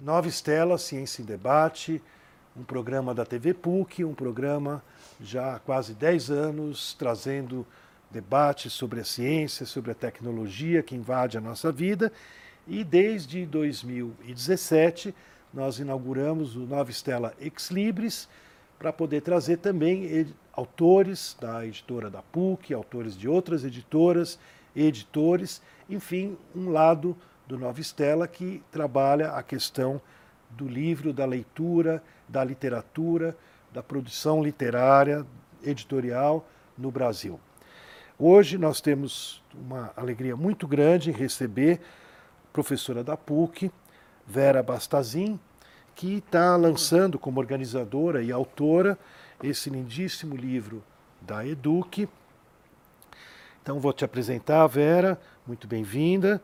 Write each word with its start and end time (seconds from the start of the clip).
Nova 0.00 0.28
Estela, 0.28 0.78
Ciência 0.78 1.22
em 1.22 1.24
Debate, 1.24 2.00
um 2.56 2.62
programa 2.62 3.12
da 3.12 3.26
TV 3.26 3.52
PUC, 3.52 4.04
um 4.04 4.14
programa 4.14 4.80
já 5.20 5.56
há 5.56 5.58
quase 5.58 5.92
10 5.92 6.30
anos 6.30 6.94
trazendo 6.94 7.66
debates 8.08 8.72
sobre 8.72 9.00
a 9.00 9.04
ciência, 9.04 9.66
sobre 9.66 9.90
a 9.90 9.96
tecnologia 9.96 10.84
que 10.84 10.94
invade 10.94 11.36
a 11.36 11.40
nossa 11.40 11.72
vida. 11.72 12.12
E 12.64 12.84
desde 12.84 13.44
2017 13.44 15.12
nós 15.52 15.80
inauguramos 15.80 16.54
o 16.54 16.60
Nova 16.60 16.92
Estela 16.92 17.34
Ex 17.40 17.68
Libris 17.68 18.28
para 18.78 18.92
poder 18.92 19.22
trazer 19.22 19.56
também 19.56 20.32
autores 20.52 21.36
da 21.40 21.66
editora 21.66 22.08
da 22.08 22.22
PUC, 22.22 22.72
autores 22.72 23.18
de 23.18 23.28
outras 23.28 23.64
editoras, 23.64 24.38
editores, 24.76 25.60
enfim, 25.90 26.38
um 26.54 26.70
lado 26.70 27.16
do 27.48 27.58
Nova 27.58 27.80
Estela, 27.80 28.28
que 28.28 28.62
trabalha 28.70 29.32
a 29.32 29.42
questão 29.42 29.98
do 30.50 30.68
livro, 30.68 31.14
da 31.14 31.24
leitura, 31.24 32.02
da 32.28 32.44
literatura, 32.44 33.34
da 33.72 33.82
produção 33.82 34.42
literária, 34.42 35.26
editorial 35.64 36.46
no 36.76 36.90
Brasil. 36.90 37.40
Hoje 38.18 38.58
nós 38.58 38.82
temos 38.82 39.42
uma 39.54 39.90
alegria 39.96 40.36
muito 40.36 40.68
grande 40.68 41.08
em 41.08 41.12
receber 41.12 41.80
a 42.44 42.52
professora 42.52 43.02
da 43.02 43.16
PUC, 43.16 43.72
Vera 44.26 44.62
Bastazin, 44.62 45.40
que 45.94 46.16
está 46.16 46.54
lançando 46.54 47.18
como 47.18 47.40
organizadora 47.40 48.22
e 48.22 48.30
autora 48.30 48.98
esse 49.42 49.70
lindíssimo 49.70 50.36
livro 50.36 50.84
da 51.18 51.46
Eduque. 51.46 52.08
Então 53.62 53.80
vou 53.80 53.92
te 53.94 54.04
apresentar, 54.04 54.66
Vera, 54.66 55.18
muito 55.46 55.66
bem-vinda 55.66 56.42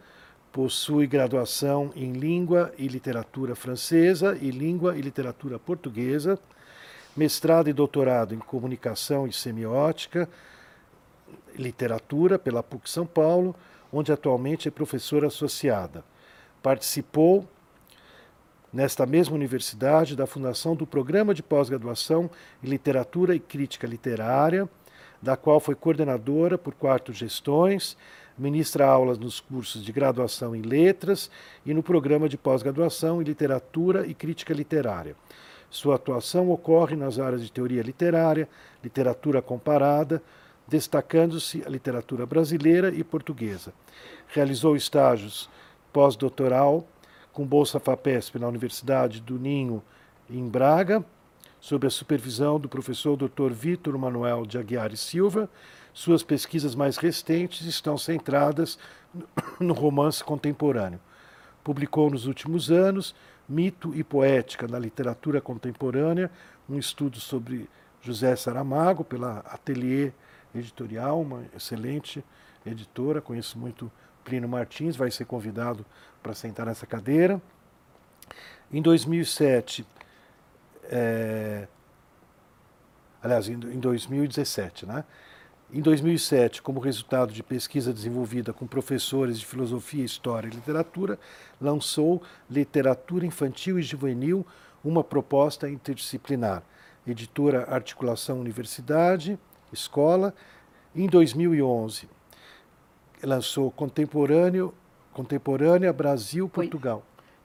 possui 0.54 1.08
graduação 1.08 1.90
em 1.96 2.12
Língua 2.12 2.72
e 2.78 2.86
Literatura 2.86 3.56
Francesa 3.56 4.38
e 4.40 4.52
Língua 4.52 4.96
e 4.96 5.00
Literatura 5.00 5.58
Portuguesa, 5.58 6.38
mestrado 7.16 7.68
e 7.68 7.72
doutorado 7.72 8.36
em 8.36 8.38
Comunicação 8.38 9.26
e 9.26 9.32
Semiótica, 9.32 10.28
Literatura 11.58 12.38
pela 12.38 12.62
PUC 12.62 12.88
São 12.88 13.04
Paulo, 13.04 13.52
onde 13.92 14.12
atualmente 14.12 14.68
é 14.68 14.70
professora 14.70 15.26
associada. 15.26 16.04
Participou 16.62 17.44
nesta 18.72 19.04
mesma 19.04 19.34
universidade 19.34 20.14
da 20.14 20.24
fundação 20.24 20.76
do 20.76 20.86
Programa 20.86 21.34
de 21.34 21.42
Pós-Graduação 21.42 22.30
em 22.62 22.68
Literatura 22.68 23.34
e 23.34 23.40
Crítica 23.40 23.88
Literária, 23.88 24.68
da 25.20 25.36
qual 25.36 25.58
foi 25.58 25.74
coordenadora 25.74 26.56
por 26.56 26.74
quatro 26.74 27.12
gestões, 27.12 27.96
ministra 28.36 28.86
aulas 28.86 29.18
nos 29.18 29.40
cursos 29.40 29.82
de 29.84 29.92
graduação 29.92 30.54
em 30.54 30.62
letras 30.62 31.30
e 31.64 31.72
no 31.72 31.82
programa 31.82 32.28
de 32.28 32.36
pós-graduação 32.36 33.22
em 33.22 33.24
literatura 33.24 34.06
e 34.06 34.14
crítica 34.14 34.52
literária. 34.52 35.16
Sua 35.70 35.96
atuação 35.96 36.50
ocorre 36.50 36.96
nas 36.96 37.18
áreas 37.18 37.42
de 37.42 37.50
teoria 37.50 37.82
literária, 37.82 38.48
literatura 38.82 39.42
comparada, 39.42 40.22
destacando-se 40.66 41.62
a 41.66 41.68
literatura 41.68 42.26
brasileira 42.26 42.94
e 42.94 43.02
portuguesa. 43.04 43.72
Realizou 44.28 44.76
estágios 44.76 45.48
pós-doutoral 45.92 46.86
com 47.32 47.44
bolsa 47.44 47.80
FAPESP 47.80 48.38
na 48.38 48.48
Universidade 48.48 49.20
do 49.20 49.38
Ninho, 49.38 49.82
em 50.30 50.48
Braga, 50.48 51.04
sob 51.60 51.86
a 51.86 51.90
supervisão 51.90 52.60
do 52.60 52.68
professor 52.68 53.16
Dr. 53.16 53.52
Vitor 53.52 53.98
Manuel 53.98 54.46
de 54.46 54.58
Aguiar 54.58 54.92
e 54.92 54.96
Silva, 54.96 55.48
suas 55.94 56.24
pesquisas 56.24 56.74
mais 56.74 56.96
recentes 56.96 57.64
estão 57.66 57.96
centradas 57.96 58.76
no 59.60 59.72
romance 59.72 60.22
contemporâneo. 60.22 61.00
Publicou 61.62 62.10
nos 62.10 62.26
últimos 62.26 62.70
anos 62.70 63.14
Mito 63.48 63.94
e 63.94 64.02
Poética 64.02 64.66
na 64.66 64.78
Literatura 64.78 65.40
Contemporânea, 65.40 66.30
um 66.68 66.78
estudo 66.78 67.20
sobre 67.20 67.68
José 68.02 68.34
Saramago, 68.36 69.04
pela 69.04 69.38
Atelier 69.40 70.12
Editorial, 70.54 71.20
uma 71.20 71.44
excelente 71.54 72.24
editora. 72.66 73.20
Conheço 73.20 73.58
muito 73.58 73.90
Plínio 74.24 74.48
Martins, 74.48 74.96
vai 74.96 75.10
ser 75.10 75.26
convidado 75.26 75.86
para 76.22 76.34
sentar 76.34 76.66
nessa 76.66 76.86
cadeira. 76.86 77.40
Em 78.72 78.82
2007, 78.82 79.86
é... 80.84 81.68
aliás, 83.22 83.48
em 83.48 83.78
2017, 83.78 84.86
né? 84.86 85.04
Em 85.72 85.80
2007, 85.80 86.62
como 86.62 86.78
resultado 86.78 87.32
de 87.32 87.42
pesquisa 87.42 87.92
desenvolvida 87.92 88.52
com 88.52 88.66
professores 88.66 89.40
de 89.40 89.46
filosofia, 89.46 90.04
história 90.04 90.46
e 90.46 90.50
literatura, 90.50 91.18
lançou 91.60 92.22
Literatura 92.48 93.26
Infantil 93.26 93.78
e 93.78 93.82
Juvenil, 93.82 94.46
uma 94.84 95.02
proposta 95.02 95.68
interdisciplinar. 95.68 96.62
Editora 97.06 97.64
Articulação 97.68 98.40
Universidade, 98.40 99.38
Escola. 99.72 100.34
Em 100.94 101.06
2011, 101.06 102.08
lançou 103.22 103.70
Contemporâneo, 103.70 104.72
Contemporânea 105.12 105.92
Brasil 105.92 106.48
Portugal. 106.48 107.02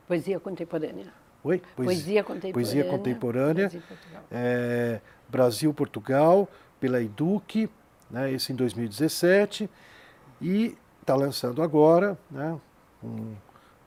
Poesia 0.08 0.40
contemporânea. 0.40 1.14
Oi? 1.44 1.62
Poesia, 1.76 1.86
poesia 1.86 2.24
contemporânea. 2.24 2.54
Poesia 2.54 2.84
contemporânea. 2.86 3.70
Brasil 3.70 3.82
Portugal. 3.88 4.24
É, 4.32 5.02
Brasil 5.28 5.74
Portugal, 5.74 6.50
pela 6.80 7.02
Eduque 7.02 7.70
né, 8.10 8.32
esse 8.32 8.52
em 8.52 8.56
2017, 8.56 9.70
e 10.42 10.78
está 11.02 11.16
lançando 11.16 11.62
agora 11.62 12.18
né, 12.30 12.60
um, 13.04 13.36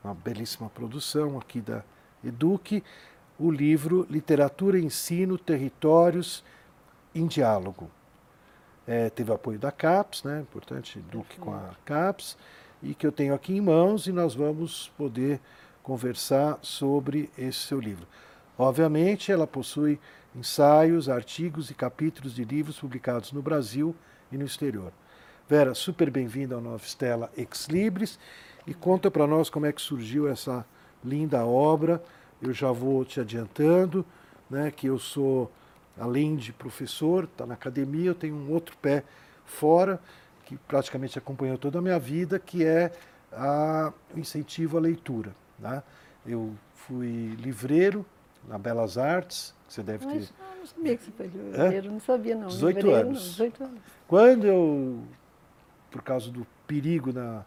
uma 0.02 0.14
belíssima 0.14 0.68
produção 0.68 1.38
aqui 1.38 1.60
da 1.60 1.82
Eduque, 2.24 2.82
o 3.38 3.50
livro 3.50 4.06
Literatura, 4.08 4.78
Ensino, 4.78 5.38
Territórios 5.38 6.44
em 7.14 7.26
Diálogo. 7.26 7.90
É, 8.86 9.10
teve 9.10 9.32
apoio 9.32 9.58
da 9.58 9.70
CAPES, 9.70 10.24
né, 10.24 10.40
importante, 10.40 10.98
Eduque 10.98 11.38
com 11.38 11.54
a 11.54 11.70
CAPES, 11.84 12.36
e 12.82 12.94
que 12.94 13.06
eu 13.06 13.12
tenho 13.12 13.34
aqui 13.34 13.56
em 13.56 13.60
mãos 13.60 14.06
e 14.06 14.12
nós 14.12 14.34
vamos 14.34 14.88
poder 14.96 15.40
conversar 15.82 16.58
sobre 16.62 17.30
esse 17.38 17.58
seu 17.60 17.80
livro. 17.80 18.06
Obviamente, 18.58 19.30
ela 19.30 19.46
possui 19.46 19.98
ensaios, 20.34 21.08
artigos 21.08 21.70
e 21.70 21.74
capítulos 21.74 22.34
de 22.34 22.44
livros 22.44 22.78
publicados 22.78 23.32
no 23.32 23.42
Brasil 23.42 23.94
e 24.32 24.38
no 24.38 24.44
exterior. 24.44 24.92
Vera, 25.48 25.74
super 25.74 26.10
bem-vinda 26.10 26.54
ao 26.54 26.60
Nova 26.60 26.82
Estela 26.82 27.30
Ex 27.36 27.66
Libris 27.68 28.18
e 28.66 28.72
conta 28.72 29.10
para 29.10 29.26
nós 29.26 29.50
como 29.50 29.66
é 29.66 29.72
que 29.72 29.82
surgiu 29.82 30.26
essa 30.26 30.64
linda 31.04 31.44
obra. 31.44 32.02
Eu 32.40 32.52
já 32.52 32.72
vou 32.72 33.04
te 33.04 33.20
adiantando, 33.20 34.04
né, 34.48 34.70
que 34.70 34.86
eu 34.86 34.98
sou, 34.98 35.52
além 35.98 36.34
de 36.36 36.52
professor, 36.52 37.24
está 37.24 37.44
na 37.44 37.54
academia, 37.54 38.10
eu 38.10 38.14
tenho 38.14 38.34
um 38.34 38.50
outro 38.50 38.76
pé 38.78 39.04
fora, 39.44 40.00
que 40.46 40.56
praticamente 40.56 41.18
acompanhou 41.18 41.58
toda 41.58 41.78
a 41.78 41.82
minha 41.82 41.98
vida, 41.98 42.38
que 42.38 42.64
é 42.64 42.90
a, 43.30 43.92
o 44.14 44.18
incentivo 44.18 44.78
à 44.78 44.80
leitura. 44.80 45.34
Né? 45.58 45.82
Eu 46.26 46.54
fui 46.74 47.36
livreiro 47.38 48.04
na 48.48 48.58
Belas 48.58 48.98
Artes, 48.98 49.54
que 49.66 49.74
você 49.74 49.82
deve 49.82 50.06
ter. 50.06 50.14
Mas, 50.14 50.32
não 50.58 50.66
sabia 50.66 50.96
que 50.96 51.04
você 51.04 51.10
foi 51.10 51.26
livreiro, 51.26 51.86
é? 51.86 51.90
não 51.90 52.00
sabia 52.00 52.36
não. 52.36 52.46
18 52.48 52.76
livreiro, 52.76 53.08
anos. 53.08 53.22
Não, 53.22 53.30
18 53.30 53.64
anos. 53.64 53.80
Quando 54.12 54.46
eu, 54.46 54.98
por 55.90 56.02
causa 56.02 56.30
do 56.30 56.46
perigo 56.66 57.14
na, 57.14 57.46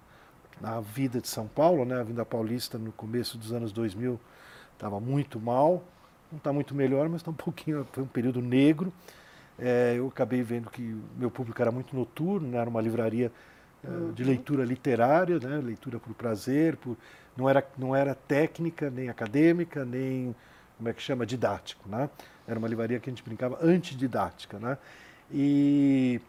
na 0.59 0.81
vida 0.81 1.21
de 1.21 1.27
São 1.27 1.47
Paulo, 1.47 1.85
né, 1.85 1.99
a 1.99 2.01
Vinda 2.01 2.25
Paulista 2.25 2.75
no 2.79 2.91
começo 2.91 3.37
dos 3.37 3.53
anos 3.53 3.71
2000 3.71 4.19
estava 4.73 4.99
muito 4.99 5.39
mal, 5.39 5.83
não 6.31 6.39
está 6.39 6.51
muito 6.51 6.73
melhor, 6.73 7.07
mas 7.07 7.21
está 7.21 7.29
um 7.29 7.35
pouquinho, 7.37 7.85
foi 7.91 8.01
um 8.01 8.07
período 8.07 8.41
negro. 8.41 8.91
É, 9.59 9.93
eu 9.95 10.07
acabei 10.07 10.41
vendo 10.41 10.71
que 10.71 10.81
meu 11.15 11.29
público 11.29 11.61
era 11.61 11.71
muito 11.71 11.95
noturno, 11.95 12.47
né, 12.47 12.57
era 12.57 12.67
uma 12.67 12.81
livraria 12.81 13.31
uh, 13.83 14.11
de 14.13 14.23
leitura 14.23 14.65
literária, 14.65 15.37
né, 15.37 15.61
leitura 15.63 15.99
por 15.99 16.15
prazer, 16.15 16.77
por, 16.77 16.97
não, 17.37 17.47
era, 17.47 17.63
não 17.77 17.95
era 17.95 18.15
técnica, 18.15 18.89
nem 18.89 19.07
acadêmica, 19.07 19.85
nem, 19.85 20.35
como 20.77 20.89
é 20.89 20.93
que 20.93 21.01
chama, 21.03 21.27
didático. 21.27 21.87
Né? 21.87 22.09
Era 22.47 22.57
uma 22.57 22.67
livraria 22.67 22.99
que 22.99 23.07
a 23.07 23.13
gente 23.13 23.21
brincava 23.21 23.59
antididática. 23.61 24.57
Né? 24.57 24.79
E 25.31 26.19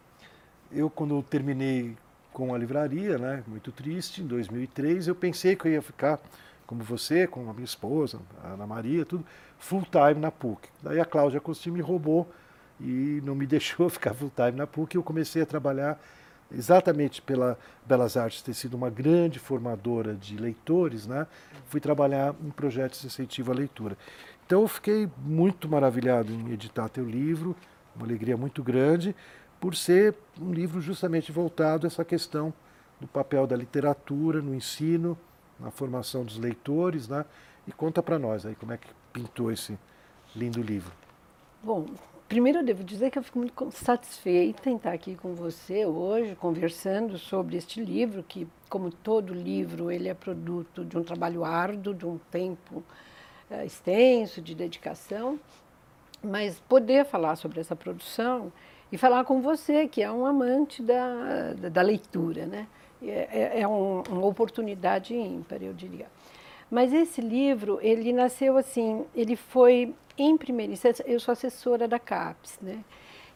eu, 0.71 0.89
quando 0.89 1.21
terminei 1.23 1.95
com 2.33 2.53
a 2.53 2.57
livraria, 2.57 3.17
né, 3.17 3.43
muito 3.47 3.71
triste, 3.71 4.21
em 4.21 4.27
2003, 4.27 5.07
eu 5.07 5.15
pensei 5.15 5.55
que 5.55 5.67
eu 5.67 5.71
ia 5.71 5.81
ficar 5.81 6.19
como 6.67 6.83
você, 6.83 7.25
com 7.25 7.49
a 7.49 7.53
minha 7.53 7.65
esposa, 7.65 8.19
a 8.43 8.49
Ana 8.49 8.67
Maria, 8.67 9.05
tudo, 9.05 9.25
full 9.57 9.83
time 9.83 10.19
na 10.19 10.29
PUC. 10.29 10.67
Daí 10.83 10.99
a 10.99 11.05
Cláudia 11.05 11.39
Costin 11.39 11.71
me 11.71 11.81
roubou 11.81 12.29
e 12.79 13.21
não 13.23 13.33
me 13.33 13.47
deixou 13.47 13.89
ficar 13.89 14.13
full 14.13 14.31
time 14.35 14.51
na 14.51 14.67
PUC. 14.67 14.95
Eu 14.95 15.03
comecei 15.03 15.41
a 15.41 15.45
trabalhar 15.45 15.99
exatamente 16.51 17.21
pela 17.21 17.57
Belas 17.85 18.17
Artes 18.17 18.41
ter 18.41 18.53
sido 18.53 18.75
uma 18.75 18.89
grande 18.89 19.39
formadora 19.39 20.13
de 20.13 20.37
leitores, 20.37 21.07
né? 21.07 21.25
Fui 21.67 21.79
trabalhar 21.79 22.35
em 22.43 22.49
projetos 22.49 23.01
de 23.01 23.07
incentivo 23.07 23.51
à 23.51 23.55
leitura. 23.55 23.97
Então 24.45 24.61
eu 24.61 24.67
fiquei 24.67 25.09
muito 25.17 25.67
maravilhado 25.67 26.31
em 26.31 26.51
editar 26.51 26.87
teu 26.89 27.05
livro, 27.05 27.55
uma 27.95 28.05
alegria 28.05 28.37
muito 28.37 28.61
grande 28.61 29.15
por 29.59 29.75
ser 29.75 30.15
um 30.39 30.51
livro 30.51 30.79
justamente 30.81 31.31
voltado 31.31 31.85
a 31.85 31.87
essa 31.87 32.05
questão 32.05 32.53
do 32.99 33.07
papel 33.07 33.45
da 33.45 33.55
literatura 33.55 34.41
no 34.41 34.53
ensino, 34.53 35.17
na 35.59 35.71
formação 35.71 36.23
dos 36.23 36.37
leitores, 36.37 37.07
né? 37.07 37.25
E 37.67 37.71
conta 37.71 38.01
para 38.01 38.17
nós 38.17 38.45
aí 38.45 38.55
como 38.55 38.73
é 38.73 38.77
que 38.77 38.87
pintou 39.11 39.51
esse 39.51 39.77
lindo 40.35 40.61
livro. 40.61 40.91
Bom, 41.63 41.85
primeiro 42.27 42.59
eu 42.59 42.63
devo 42.63 42.83
dizer 42.83 43.09
que 43.09 43.17
eu 43.17 43.23
fico 43.23 43.39
muito 43.39 43.71
satisfeita 43.71 44.69
em 44.69 44.75
estar 44.75 44.93
aqui 44.93 45.15
com 45.15 45.33
você 45.33 45.85
hoje, 45.85 46.35
conversando 46.35 47.17
sobre 47.17 47.57
este 47.57 47.83
livro, 47.83 48.23
que, 48.23 48.47
como 48.69 48.91
todo 48.91 49.33
livro, 49.33 49.91
ele 49.91 50.07
é 50.07 50.13
produto 50.13 50.85
de 50.85 50.97
um 50.97 51.03
trabalho 51.03 51.43
árduo, 51.43 51.93
de 51.93 52.05
um 52.05 52.19
tempo 52.31 52.83
uh, 53.49 53.65
extenso, 53.65 54.41
de 54.41 54.53
dedicação. 54.53 55.39
Mas 56.23 56.59
poder 56.59 57.05
falar 57.05 57.35
sobre 57.35 57.59
essa 57.59 57.75
produção 57.75 58.51
e 58.91 58.97
falar 58.97 59.23
com 59.25 59.41
você, 59.41 59.87
que 59.87 60.01
é 60.01 60.11
um 60.11 60.25
amante 60.25 60.81
da, 60.81 61.53
da, 61.53 61.69
da 61.69 61.81
leitura, 61.81 62.45
né? 62.45 62.67
É, 63.01 63.27
é, 63.31 63.61
é 63.61 63.67
um, 63.67 64.01
uma 64.09 64.25
oportunidade 64.25 65.15
ímpar, 65.15 65.61
eu 65.61 65.73
diria. 65.73 66.07
Mas 66.69 66.91
esse 66.93 67.21
livro, 67.21 67.79
ele 67.81 68.11
nasceu 68.11 68.57
assim, 68.57 69.05
ele 69.15 69.35
foi 69.35 69.93
em 70.17 70.35
primeira 70.35 70.73
instância, 70.73 71.03
eu 71.07 71.19
sou 71.19 71.31
assessora 71.31 71.87
da 71.87 71.99
CAPES, 71.99 72.59
né? 72.61 72.83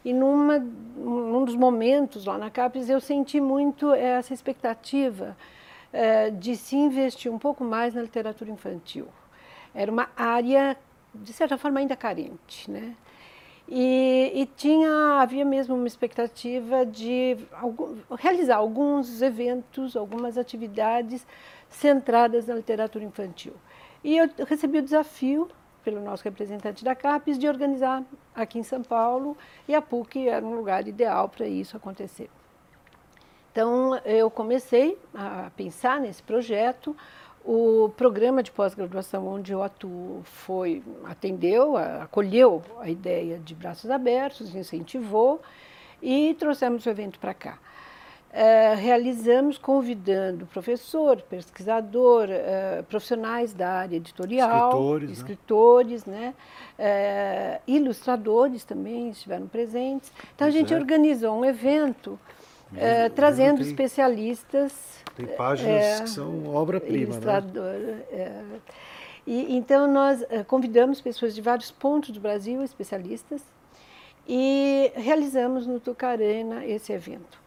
E 0.04 0.12
numa, 0.12 0.58
num 0.58 1.44
dos 1.44 1.54
momentos 1.54 2.24
lá 2.24 2.36
na 2.36 2.50
CAPES 2.50 2.90
eu 2.90 3.00
senti 3.00 3.40
muito 3.40 3.92
essa 3.94 4.34
expectativa 4.34 5.36
é, 5.92 6.28
de 6.30 6.56
se 6.56 6.74
investir 6.74 7.30
um 7.30 7.38
pouco 7.38 7.62
mais 7.62 7.94
na 7.94 8.02
literatura 8.02 8.50
infantil. 8.50 9.06
Era 9.72 9.92
uma 9.92 10.10
área, 10.16 10.76
de 11.14 11.32
certa 11.32 11.56
forma, 11.56 11.78
ainda 11.78 11.94
carente, 11.94 12.68
né? 12.68 12.96
E, 13.68 14.32
e, 14.34 14.46
tinha, 14.46 15.20
havia 15.20 15.44
mesmo 15.44 15.74
uma 15.74 15.86
expectativa 15.86 16.84
de 16.84 17.38
algum, 17.52 17.96
realizar 18.18 18.56
alguns 18.56 19.22
eventos, 19.22 19.96
algumas 19.96 20.36
atividades 20.36 21.26
centradas 21.70 22.46
na 22.46 22.54
literatura 22.54 23.04
infantil. 23.04 23.54
E 24.04 24.16
eu 24.16 24.28
recebi 24.46 24.78
o 24.78 24.82
desafio, 24.82 25.48
pelo 25.84 26.00
nosso 26.00 26.24
representante 26.24 26.84
da 26.84 26.94
CAPES, 26.94 27.38
de 27.38 27.48
organizar 27.48 28.04
aqui 28.34 28.58
em 28.58 28.62
São 28.62 28.82
Paulo, 28.82 29.36
e 29.66 29.74
a 29.74 29.80
PUC 29.80 30.28
era 30.28 30.44
um 30.44 30.54
lugar 30.54 30.86
ideal 30.86 31.28
para 31.28 31.46
isso 31.46 31.76
acontecer. 31.76 32.28
Então, 33.52 33.96
eu 33.98 34.30
comecei 34.30 34.98
a 35.14 35.50
pensar 35.54 36.00
nesse 36.00 36.22
projeto. 36.22 36.96
O 37.44 37.90
programa 37.96 38.40
de 38.42 38.52
pós-graduação 38.52 39.26
onde 39.26 39.52
eu 39.52 39.62
atuo 39.62 40.22
foi, 40.24 40.80
atendeu, 41.04 41.76
acolheu 41.76 42.62
a 42.80 42.88
ideia 42.88 43.38
de 43.38 43.52
braços 43.52 43.90
abertos, 43.90 44.54
incentivou 44.54 45.40
e 46.00 46.34
trouxemos 46.38 46.86
o 46.86 46.90
evento 46.90 47.18
para 47.18 47.34
cá. 47.34 47.58
Uh, 48.32 48.76
realizamos 48.76 49.58
convidando 49.58 50.46
professor, 50.46 51.20
pesquisador, 51.20 52.28
uh, 52.30 52.82
profissionais 52.84 53.52
da 53.52 53.68
área 53.68 53.96
editorial, 53.96 54.70
escritores, 54.70 55.08
né? 55.08 55.12
escritores 55.12 56.04
né? 56.06 56.34
né? 56.78 57.58
Uh, 57.58 57.70
ilustradores 57.70 58.64
também 58.64 59.10
estiveram 59.10 59.46
presentes. 59.48 60.10
Então 60.34 60.46
pois 60.46 60.54
a 60.54 60.58
gente 60.58 60.72
é. 60.72 60.76
organizou 60.78 61.38
um 61.38 61.44
evento 61.44 62.18
trazendo 63.14 63.58
tem, 63.58 63.66
especialistas. 63.66 64.72
Tem 65.16 65.26
páginas 65.26 66.00
que 66.00 66.10
são 66.10 66.54
obra-prima, 66.54 67.16
né? 67.16 68.60
E, 69.26 69.56
então 69.56 69.86
nós 69.86 70.24
convidamos 70.48 71.00
pessoas 71.00 71.34
de 71.34 71.40
vários 71.40 71.70
pontos 71.70 72.10
do 72.10 72.18
Brasil, 72.18 72.62
especialistas, 72.62 73.42
e 74.26 74.92
realizamos 74.96 75.66
no 75.66 75.78
Tucarana 75.78 76.64
esse 76.64 76.92
evento. 76.92 77.42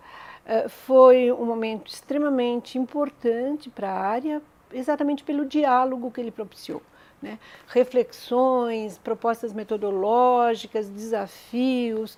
Eh, 0.45 0.67
foi 0.67 1.31
um 1.31 1.45
momento 1.45 1.91
extremamente 1.91 2.77
importante 2.77 3.69
para 3.69 3.89
a 3.89 3.99
área, 3.99 4.41
exatamente 4.71 5.23
pelo 5.23 5.45
diálogo 5.45 6.11
que 6.11 6.21
ele 6.21 6.31
propiciou. 6.31 6.81
Né? 7.21 7.39
Reflexões, 7.67 8.97
propostas 8.99 9.53
metodológicas, 9.53 10.87
desafios, 10.87 12.17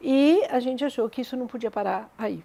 e 0.00 0.42
a 0.50 0.60
gente 0.60 0.84
achou 0.84 1.08
que 1.08 1.22
isso 1.22 1.36
não 1.36 1.46
podia 1.46 1.70
parar 1.70 2.12
aí. 2.16 2.42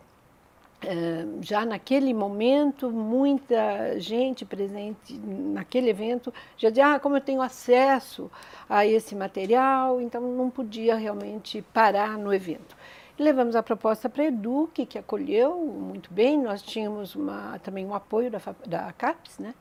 Uh, 0.83 1.41
já 1.41 1.65
naquele 1.65 2.13
momento, 2.13 2.91
muita 2.91 3.97
gente 3.99 4.43
presente 4.43 5.17
naquele 5.17 5.89
evento 5.89 6.33
já 6.57 6.69
dizia: 6.69 6.95
ah, 6.95 6.99
como 6.99 7.15
eu 7.15 7.21
tenho 7.21 7.41
acesso 7.41 8.29
a 8.67 8.85
esse 8.85 9.15
material, 9.15 10.01
então 10.01 10.21
não 10.21 10.49
podia 10.49 10.95
realmente 10.95 11.61
parar 11.73 12.17
no 12.17 12.33
evento. 12.33 12.75
Levamos 13.17 13.55
a 13.55 13.63
proposta 13.63 14.09
para 14.09 14.23
a 14.23 14.25
Eduque, 14.25 14.85
que 14.85 14.97
acolheu 14.97 15.55
muito 15.55 16.11
bem. 16.11 16.41
Nós 16.41 16.61
tínhamos 16.61 17.15
uma, 17.15 17.59
também 17.59 17.85
um 17.85 17.93
apoio 17.93 18.29
da, 18.29 18.41
da 18.65 18.91
CAPES, 18.91 19.37
né? 19.37 19.53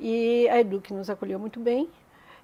E 0.00 0.48
a 0.48 0.60
Eduque 0.60 0.92
nos 0.92 1.08
acolheu 1.08 1.38
muito 1.38 1.60
bem. 1.60 1.88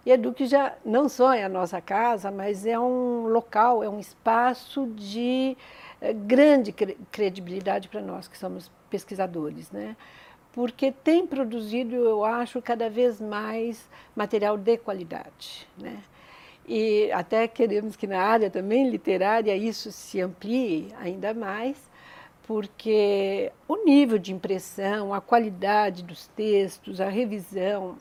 E 0.07 0.11
a 0.11 0.15
Eduque 0.15 0.47
já 0.47 0.75
não 0.85 1.09
só 1.09 1.33
é 1.35 1.45
a 1.45 1.49
nossa 1.49 1.81
casa, 1.81 2.31
mas 2.31 2.65
é 2.65 2.79
um 2.79 3.27
local, 3.27 3.83
é 3.83 3.89
um 3.89 3.99
espaço 3.99 4.87
de 4.95 5.57
é, 6.01 6.13
grande 6.13 6.73
credibilidade 7.11 7.89
para 7.89 8.01
nós 8.01 8.29
que 8.29 8.39
somos 8.39 8.71
pesquisadores, 8.89 9.71
né? 9.71 9.97
Porque 10.53 10.91
tem 10.91 11.27
produzido, 11.27 11.95
eu 11.95 12.25
acho, 12.25 12.63
cada 12.63 12.89
vez 12.89 13.21
mais 13.21 13.89
material 14.17 14.57
de 14.57 14.79
qualidade, 14.79 15.69
né? 15.77 16.03
E 16.67 17.11
até 17.13 17.49
queremos 17.49 17.97
que 17.97 18.07
na 18.07 18.21
área 18.21 18.51
também 18.51 18.91
literária 18.91 19.57
isso 19.57 19.91
se 19.91 20.21
amplie 20.21 20.93
ainda 21.01 21.33
mais, 21.33 21.77
porque 22.47 23.53
o 23.67 23.85
nível 23.85 24.19
de 24.19 24.33
impressão, 24.33 25.13
a 25.15 25.21
qualidade 25.21 26.03
dos 26.03 26.29
textos, 26.29 27.01
a 27.01 27.09
revisão, 27.09 27.97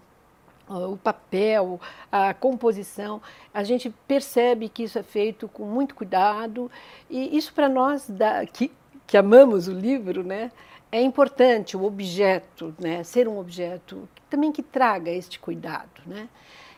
o 0.70 0.98
papel, 0.98 1.80
a 2.12 2.34
composição, 2.34 3.22
a 3.54 3.64
gente 3.64 3.90
percebe 4.08 4.70
que 4.70 4.84
isso 4.84 5.00
é 5.00 5.04
feito 5.04 5.48
com 5.48 5.66
muito 5.66 5.96
cuidado 5.96 6.70
e 7.10 7.38
isso 7.38 7.54
para 7.54 7.70
nós 7.70 8.10
da, 8.10 8.46
que, 8.46 8.72
que 9.06 9.18
amamos 9.18 9.68
o 9.68 9.74
livro, 9.74 10.24
né, 10.24 10.52
é 10.92 11.02
importante 11.02 11.78
o 11.78 11.84
objeto, 11.84 12.76
né, 12.80 13.04
ser 13.04 13.28
um 13.28 13.40
objeto 13.40 14.08
também 14.30 14.52
que 14.52 14.62
traga 14.62 15.10
este 15.10 15.40
cuidado, 15.40 16.02
né. 16.06 16.28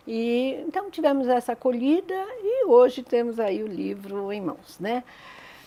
E, 0.07 0.63
então 0.67 0.89
tivemos 0.89 1.27
essa 1.27 1.51
acolhida 1.51 2.15
e 2.41 2.65
hoje 2.65 3.03
temos 3.03 3.39
aí 3.39 3.61
o 3.61 3.67
livro 3.67 4.31
em 4.31 4.41
mãos. 4.41 4.79
Né? 4.79 5.03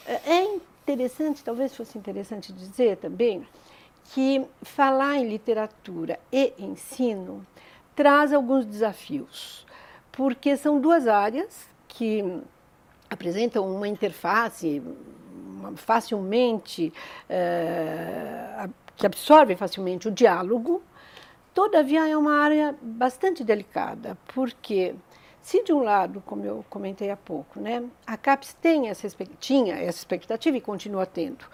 É 0.04 0.42
interessante, 0.82 1.44
talvez 1.44 1.76
fosse 1.76 1.96
interessante 1.96 2.52
dizer 2.52 2.96
também, 2.96 3.46
que 4.12 4.44
falar 4.62 5.18
em 5.18 5.28
literatura 5.28 6.18
e 6.32 6.52
ensino 6.58 7.46
traz 7.94 8.32
alguns 8.32 8.64
desafios, 8.64 9.66
porque 10.10 10.56
são 10.56 10.80
duas 10.80 11.06
áreas 11.06 11.66
que 11.88 12.42
apresentam 13.08 13.68
uma 13.70 13.86
interface 13.86 14.82
facilmente, 15.76 16.92
é, 17.28 18.68
que 18.96 19.06
absorve 19.06 19.54
facilmente 19.56 20.08
o 20.08 20.10
diálogo, 20.10 20.82
Todavia, 21.54 22.08
é 22.08 22.16
uma 22.16 22.38
área 22.38 22.74
bastante 22.80 23.44
delicada, 23.44 24.16
porque 24.28 24.94
se 25.42 25.62
de 25.62 25.72
um 25.72 25.82
lado, 25.82 26.22
como 26.24 26.46
eu 26.46 26.64
comentei 26.70 27.10
há 27.10 27.16
pouco, 27.16 27.60
né, 27.60 27.84
a 28.06 28.16
CAPES 28.16 28.54
tem 28.54 28.88
essa, 28.88 29.06
tinha 29.38 29.74
essa 29.74 29.98
expectativa 29.98 30.56
e 30.56 30.62
continua 30.62 31.04
tendo, 31.04 31.44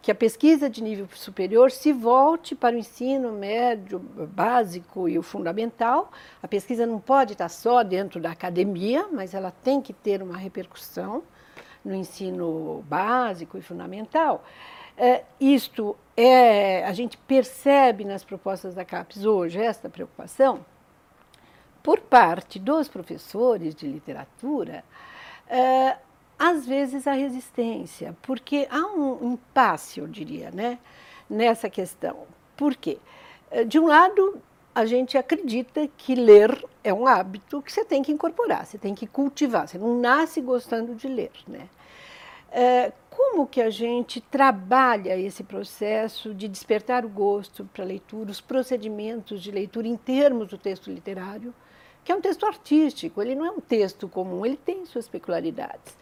que 0.00 0.10
a 0.10 0.14
pesquisa 0.14 0.70
de 0.70 0.82
nível 0.82 1.08
superior 1.12 1.70
se 1.70 1.92
volte 1.92 2.54
para 2.54 2.76
o 2.76 2.78
ensino 2.78 3.32
médio, 3.32 3.98
básico 3.98 5.08
e 5.08 5.18
o 5.18 5.22
fundamental. 5.22 6.10
A 6.42 6.48
pesquisa 6.48 6.86
não 6.86 7.00
pode 7.00 7.32
estar 7.32 7.48
só 7.48 7.82
dentro 7.82 8.20
da 8.20 8.30
academia, 8.30 9.06
mas 9.12 9.34
ela 9.34 9.50
tem 9.50 9.80
que 9.82 9.92
ter 9.92 10.22
uma 10.22 10.36
repercussão 10.36 11.22
no 11.84 11.94
ensino 11.94 12.84
básico 12.88 13.58
e 13.58 13.62
fundamental. 13.62 14.44
É, 14.96 15.24
isto 15.40 15.96
é, 16.16 16.84
a 16.84 16.92
gente 16.92 17.16
percebe 17.16 18.04
nas 18.04 18.24
propostas 18.24 18.74
da 18.74 18.84
CAPES 18.84 19.24
hoje 19.24 19.60
esta 19.60 19.88
preocupação 19.88 20.64
por 21.82 22.00
parte 22.00 22.58
dos 22.58 22.88
professores 22.88 23.74
de 23.74 23.86
literatura, 23.86 24.84
é, 25.48 25.96
às 26.38 26.66
vezes 26.66 27.06
a 27.06 27.12
resistência, 27.12 28.16
porque 28.22 28.68
há 28.70 28.86
um 28.86 29.32
impasse, 29.32 30.00
eu 30.00 30.06
diria, 30.06 30.50
né, 30.50 30.78
nessa 31.28 31.68
questão. 31.68 32.26
Por 32.56 32.76
quê? 32.76 32.98
É, 33.50 33.64
de 33.64 33.78
um 33.78 33.86
lado, 33.86 34.40
a 34.74 34.86
gente 34.86 35.18
acredita 35.18 35.88
que 35.96 36.14
ler 36.14 36.64
é 36.84 36.94
um 36.94 37.06
hábito 37.06 37.60
que 37.60 37.72
você 37.72 37.84
tem 37.84 38.02
que 38.02 38.12
incorporar, 38.12 38.64
você 38.64 38.78
tem 38.78 38.94
que 38.94 39.06
cultivar, 39.06 39.66
você 39.66 39.78
não 39.78 39.98
nasce 39.98 40.40
gostando 40.40 40.94
de 40.94 41.08
ler, 41.08 41.32
né? 41.46 41.68
É, 42.50 42.92
como 43.10 43.46
que 43.46 43.60
a 43.60 43.68
gente 43.68 44.20
trabalha 44.20 45.18
esse 45.18 45.42
processo 45.42 46.32
de 46.32 46.48
despertar 46.48 47.04
o 47.04 47.08
gosto 47.08 47.68
para 47.74 47.84
a 47.84 47.86
leitura, 47.86 48.30
os 48.30 48.40
procedimentos 48.40 49.42
de 49.42 49.50
leitura 49.50 49.86
em 49.86 49.96
termos 49.96 50.48
do 50.48 50.56
texto 50.56 50.90
literário, 50.90 51.52
que 52.04 52.12
é 52.12 52.14
um 52.14 52.20
texto 52.20 52.46
artístico, 52.46 53.20
ele 53.20 53.34
não 53.34 53.44
é 53.44 53.50
um 53.50 53.60
texto 53.60 54.08
comum, 54.08 54.46
ele 54.46 54.56
tem 54.56 54.86
suas 54.86 55.08
peculiaridades. 55.08 55.94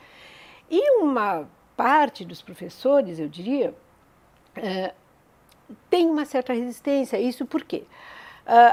E 0.70 1.00
uma 1.00 1.48
parte 1.76 2.24
dos 2.24 2.42
professores, 2.42 3.18
eu 3.18 3.28
diria, 3.28 3.74
é, 4.54 4.94
tem 5.90 6.08
uma 6.08 6.24
certa 6.24 6.52
resistência 6.52 7.18
isso, 7.18 7.44
por 7.46 7.64
quê? 7.64 7.84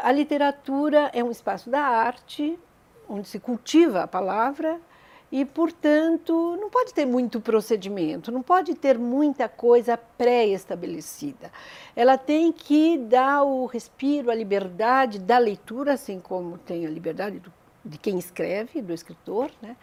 a 0.03 0.11
literatura 0.11 1.09
é 1.15 1.23
um 1.23 1.31
espaço 1.31 1.67
da 1.67 1.81
arte, 1.81 2.59
onde 3.09 3.27
se 3.27 3.39
cultiva 3.39 4.03
a 4.03 4.07
palavra 4.07 4.79
e, 5.31 5.43
portanto, 5.43 6.55
não 6.61 6.69
pode 6.69 6.93
ter 6.93 7.07
muito 7.07 7.41
procedimento, 7.41 8.31
não 8.31 8.43
pode 8.43 8.75
ter 8.75 8.99
muita 8.99 9.49
coisa 9.49 9.97
pré-estabelecida. 9.97 11.51
Ela 11.95 12.19
tem 12.19 12.51
que 12.51 12.99
dar 12.99 13.41
o 13.41 13.65
respiro, 13.65 14.29
a 14.29 14.35
liberdade 14.35 15.17
da 15.17 15.39
leitura, 15.39 15.93
assim 15.93 16.19
como 16.19 16.59
tem 16.59 16.85
a 16.85 16.89
liberdade 16.89 17.39
do, 17.39 17.51
de 17.83 17.97
quem 17.97 18.19
escreve, 18.19 18.79
do 18.79 18.93
escritor, 18.93 19.49
né? 19.59 19.75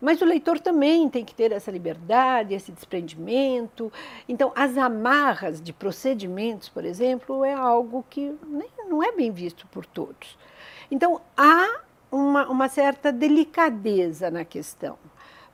Mas 0.00 0.22
o 0.22 0.24
leitor 0.24 0.58
também 0.58 1.08
tem 1.08 1.24
que 1.24 1.34
ter 1.34 1.52
essa 1.52 1.70
liberdade, 1.70 2.54
esse 2.54 2.72
desprendimento. 2.72 3.92
Então, 4.28 4.50
as 4.56 4.78
amarras 4.78 5.60
de 5.60 5.72
procedimentos, 5.72 6.68
por 6.68 6.84
exemplo, 6.84 7.44
é 7.44 7.52
algo 7.52 8.04
que 8.08 8.34
nem, 8.46 8.68
não 8.88 9.02
é 9.02 9.12
bem 9.12 9.30
visto 9.30 9.66
por 9.66 9.84
todos. 9.84 10.38
Então, 10.90 11.20
há 11.36 11.82
uma, 12.10 12.48
uma 12.48 12.68
certa 12.68 13.12
delicadeza 13.12 14.30
na 14.30 14.44
questão, 14.44 14.98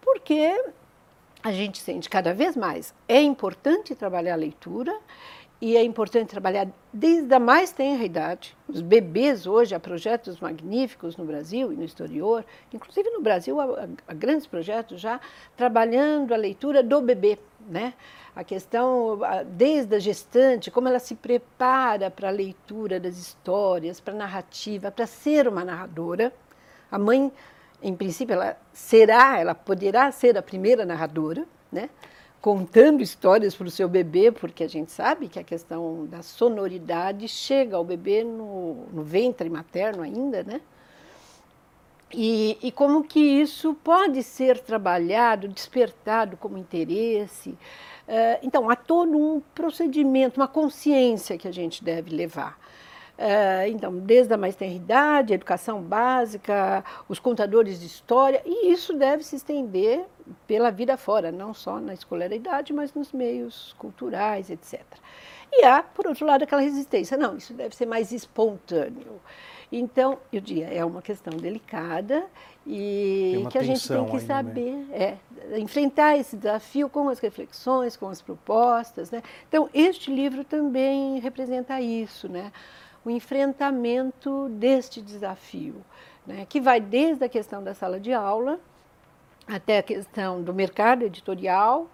porque 0.00 0.54
a 1.42 1.52
gente 1.52 1.78
sente 1.78 2.08
cada 2.08 2.32
vez 2.32 2.56
mais 2.56 2.94
é 3.06 3.20
importante 3.20 3.94
trabalhar 3.94 4.34
a 4.34 4.36
leitura 4.36 4.96
e 5.60 5.76
é 5.76 5.82
importante 5.82 6.28
trabalhar 6.28 6.68
desde 6.92 7.32
a 7.34 7.40
mais 7.40 7.72
tenra 7.72 8.04
idade. 8.04 8.56
Os 8.68 8.82
bebês 8.82 9.46
hoje 9.46 9.74
há 9.74 9.80
projetos 9.80 10.38
magníficos 10.38 11.16
no 11.16 11.24
Brasil 11.24 11.72
e 11.72 11.76
no 11.76 11.84
exterior, 11.84 12.44
inclusive 12.72 13.08
no 13.10 13.22
Brasil 13.22 13.58
há, 13.60 13.88
há 14.06 14.14
grandes 14.14 14.46
projetos 14.46 15.00
já 15.00 15.18
trabalhando 15.56 16.34
a 16.34 16.36
leitura 16.36 16.82
do 16.82 17.00
bebê, 17.00 17.38
né? 17.68 17.94
A 18.34 18.44
questão 18.44 19.18
desde 19.46 19.96
a 19.96 19.98
gestante, 19.98 20.70
como 20.70 20.88
ela 20.88 20.98
se 20.98 21.14
prepara 21.14 22.10
para 22.10 22.28
a 22.28 22.30
leitura 22.30 23.00
das 23.00 23.16
histórias, 23.16 23.98
para 23.98 24.12
a 24.12 24.16
narrativa, 24.18 24.90
para 24.90 25.06
ser 25.06 25.48
uma 25.48 25.64
narradora. 25.64 26.30
A 26.90 26.98
mãe, 26.98 27.32
em 27.82 27.96
princípio, 27.96 28.34
ela 28.34 28.58
será, 28.74 29.40
ela 29.40 29.54
poderá 29.54 30.12
ser 30.12 30.36
a 30.36 30.42
primeira 30.42 30.84
narradora, 30.84 31.46
né? 31.72 31.88
Contando 32.46 33.02
histórias 33.02 33.56
para 33.56 33.66
o 33.66 33.70
seu 33.72 33.88
bebê, 33.88 34.30
porque 34.30 34.62
a 34.62 34.68
gente 34.68 34.92
sabe 34.92 35.26
que 35.26 35.36
a 35.36 35.42
questão 35.42 36.06
da 36.06 36.22
sonoridade 36.22 37.26
chega 37.26 37.76
ao 37.76 37.82
bebê 37.82 38.22
no, 38.22 38.86
no 38.92 39.02
ventre 39.02 39.50
materno 39.50 40.04
ainda, 40.04 40.44
né? 40.44 40.60
E, 42.14 42.56
e, 42.62 42.70
como 42.70 43.02
que 43.02 43.18
isso 43.18 43.74
pode 43.74 44.22
ser 44.22 44.60
trabalhado, 44.60 45.48
despertado 45.48 46.36
como 46.36 46.56
interesse. 46.56 47.50
Uh, 47.50 48.38
então, 48.44 48.70
há 48.70 48.76
todo 48.76 49.18
um 49.18 49.42
procedimento, 49.52 50.38
uma 50.38 50.46
consciência 50.46 51.36
que 51.36 51.48
a 51.48 51.52
gente 51.52 51.82
deve 51.82 52.14
levar. 52.14 52.56
Uh, 53.18 53.68
então, 53.68 53.96
desde 53.96 54.34
a 54.34 54.36
mais 54.36 54.54
tenra 54.54 54.74
idade, 54.74 55.32
a 55.32 55.36
educação 55.36 55.80
básica, 55.80 56.84
os 57.08 57.18
contadores 57.18 57.80
de 57.80 57.86
história, 57.86 58.42
e 58.44 58.70
isso 58.70 58.92
deve 58.92 59.22
se 59.22 59.36
estender 59.36 60.04
pela 60.46 60.70
vida 60.70 60.96
fora, 60.98 61.32
não 61.32 61.54
só 61.54 61.80
na 61.80 61.94
escolaridade, 61.94 62.74
mas 62.74 62.92
nos 62.92 63.12
meios 63.12 63.74
culturais, 63.78 64.50
etc. 64.50 64.82
E 65.50 65.64
há, 65.64 65.82
por 65.82 66.06
outro 66.06 66.26
lado, 66.26 66.42
aquela 66.42 66.60
resistência. 66.60 67.16
Não, 67.16 67.36
isso 67.36 67.54
deve 67.54 67.74
ser 67.74 67.86
mais 67.86 68.12
espontâneo. 68.12 69.20
Então, 69.70 70.18
eu 70.32 70.40
diria, 70.40 70.66
é 70.68 70.84
uma 70.84 71.02
questão 71.02 71.36
delicada 71.36 72.24
e 72.66 73.44
que 73.50 73.58
a 73.58 73.62
gente 73.62 73.86
tem 73.86 74.04
que 74.06 74.12
né? 74.12 74.20
saber 74.20 74.86
é, 74.92 75.16
enfrentar 75.58 76.16
esse 76.16 76.36
desafio 76.36 76.88
com 76.88 77.08
as 77.08 77.18
reflexões, 77.18 77.96
com 77.96 78.08
as 78.08 78.20
propostas. 78.20 79.10
Né? 79.10 79.22
Então, 79.48 79.68
este 79.72 80.12
livro 80.12 80.44
também 80.44 81.18
representa 81.18 81.80
isso, 81.80 82.28
né? 82.28 82.52
O 83.06 83.10
enfrentamento 83.10 84.48
deste 84.48 85.00
desafio, 85.00 85.76
né? 86.26 86.44
que 86.48 86.60
vai 86.60 86.80
desde 86.80 87.24
a 87.24 87.28
questão 87.28 87.62
da 87.62 87.72
sala 87.72 88.00
de 88.00 88.12
aula, 88.12 88.58
até 89.46 89.78
a 89.78 89.82
questão 89.82 90.42
do 90.42 90.52
mercado 90.52 91.04
editorial, 91.04 91.88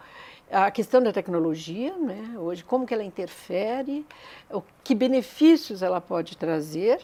a 0.50 0.70
questão 0.70 1.02
da 1.02 1.12
tecnologia, 1.12 1.94
né? 1.98 2.34
hoje 2.38 2.64
como 2.64 2.86
que 2.86 2.94
ela 2.94 3.04
interfere, 3.04 4.06
o 4.50 4.62
que 4.82 4.94
benefícios 4.94 5.82
ela 5.82 6.00
pode 6.00 6.34
trazer, 6.34 6.98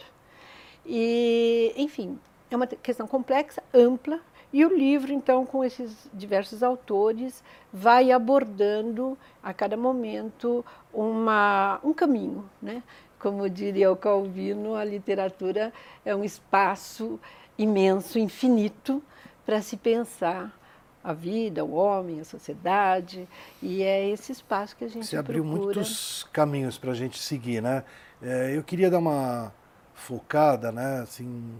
e 0.86 1.74
enfim, 1.76 2.18
é 2.50 2.56
uma 2.56 2.66
questão 2.66 3.06
complexa, 3.06 3.62
ampla, 3.74 4.22
e 4.50 4.64
o 4.64 4.74
livro, 4.74 5.12
então, 5.12 5.44
com 5.44 5.62
esses 5.62 6.08
diversos 6.14 6.62
autores, 6.62 7.44
vai 7.70 8.10
abordando 8.10 9.18
a 9.42 9.52
cada 9.52 9.76
momento 9.76 10.64
uma, 10.90 11.78
um 11.84 11.92
caminho. 11.92 12.48
Né? 12.62 12.82
Como 13.18 13.48
diria 13.50 13.90
o 13.90 13.96
Calvino, 13.96 14.74
a 14.74 14.84
literatura 14.84 15.72
é 16.04 16.14
um 16.14 16.24
espaço 16.24 17.18
imenso, 17.58 18.18
infinito, 18.18 19.02
para 19.44 19.60
se 19.60 19.76
pensar 19.76 20.56
a 21.02 21.12
vida, 21.12 21.64
o 21.64 21.72
homem, 21.72 22.20
a 22.20 22.24
sociedade, 22.24 23.26
e 23.62 23.82
é 23.82 24.08
esse 24.08 24.30
espaço 24.32 24.76
que 24.76 24.84
a 24.84 24.88
gente 24.88 25.06
Você 25.06 25.16
abriu 25.16 25.44
muitos 25.44 26.24
caminhos 26.32 26.76
para 26.76 26.90
a 26.90 26.94
gente 26.94 27.18
seguir, 27.18 27.62
né? 27.62 27.84
É, 28.20 28.56
eu 28.56 28.62
queria 28.62 28.90
dar 28.90 28.98
uma 28.98 29.52
focada, 29.94 30.70
né, 30.70 31.00
assim, 31.00 31.54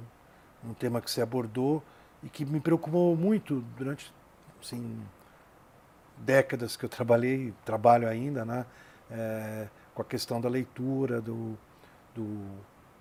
um 0.64 0.74
tema 0.74 1.00
que 1.00 1.10
você 1.10 1.20
abordou 1.20 1.82
e 2.22 2.28
que 2.28 2.44
me 2.44 2.60
preocupou 2.60 3.16
muito 3.16 3.64
durante, 3.76 4.12
assim, 4.62 5.00
décadas 6.16 6.76
que 6.76 6.84
eu 6.84 6.88
trabalhei, 6.88 7.54
trabalho 7.64 8.08
ainda, 8.08 8.44
né, 8.44 8.66
é, 9.10 9.68
com 9.98 10.02
a 10.02 10.04
questão 10.04 10.40
da 10.40 10.48
leitura, 10.48 11.20
do, 11.20 11.58
do 12.14 12.40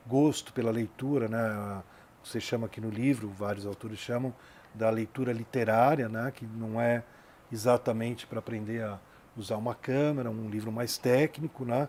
gosto 0.07 0.51
pela 0.51 0.71
leitura, 0.71 1.27
né, 1.27 1.83
você 2.23 2.39
chama 2.39 2.65
aqui 2.65 2.81
no 2.81 2.89
livro, 2.89 3.29
vários 3.29 3.67
autores 3.67 3.99
chamam, 3.99 4.33
da 4.73 4.89
leitura 4.89 5.31
literária, 5.31 6.09
né, 6.09 6.31
que 6.33 6.43
não 6.43 6.81
é 6.81 7.03
exatamente 7.51 8.25
para 8.25 8.39
aprender 8.39 8.83
a 8.83 8.99
usar 9.37 9.57
uma 9.57 9.75
câmera, 9.75 10.31
um 10.31 10.49
livro 10.49 10.71
mais 10.71 10.97
técnico, 10.97 11.65
né, 11.65 11.87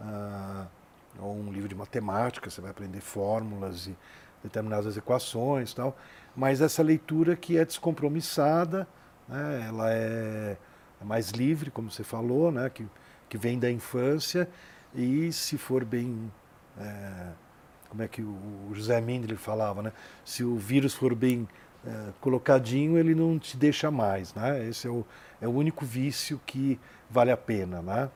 ah, 0.00 0.66
ou 1.20 1.36
um 1.36 1.52
livro 1.52 1.68
de 1.68 1.76
matemática, 1.76 2.50
você 2.50 2.60
vai 2.60 2.72
aprender 2.72 3.00
fórmulas 3.00 3.86
e 3.86 3.96
determinadas 4.42 4.96
equações, 4.96 5.72
tal. 5.72 5.96
Mas 6.34 6.60
essa 6.60 6.82
leitura 6.82 7.36
que 7.36 7.56
é 7.56 7.64
descompromissada, 7.64 8.88
né, 9.28 9.66
ela 9.68 9.92
é, 9.92 10.56
é 11.00 11.04
mais 11.04 11.30
livre, 11.30 11.70
como 11.70 11.92
você 11.92 12.02
falou, 12.02 12.50
né, 12.50 12.68
que, 12.68 12.84
que 13.28 13.36
vem 13.36 13.58
da 13.58 13.70
infância 13.70 14.48
e 14.94 15.32
se 15.32 15.58
for 15.58 15.84
bem 15.84 16.32
é, 16.78 17.32
como 17.88 18.02
é 18.02 18.08
que 18.08 18.22
o 18.22 18.70
José 18.74 19.00
Mendel 19.00 19.36
falava, 19.38 19.82
né? 19.82 19.92
Se 20.24 20.44
o 20.44 20.56
vírus 20.56 20.94
for 20.94 21.14
bem 21.14 21.48
é, 21.86 22.12
colocadinho, 22.20 22.98
ele 22.98 23.14
não 23.14 23.38
te 23.38 23.56
deixa 23.56 23.90
mais, 23.90 24.34
né? 24.34 24.68
Esse 24.68 24.86
é 24.86 24.90
o, 24.90 25.06
é 25.40 25.48
o 25.48 25.50
único 25.50 25.84
vício 25.84 26.40
que 26.44 26.78
vale 27.10 27.30
a 27.30 27.36
pena, 27.36 27.80
né? 27.80 28.10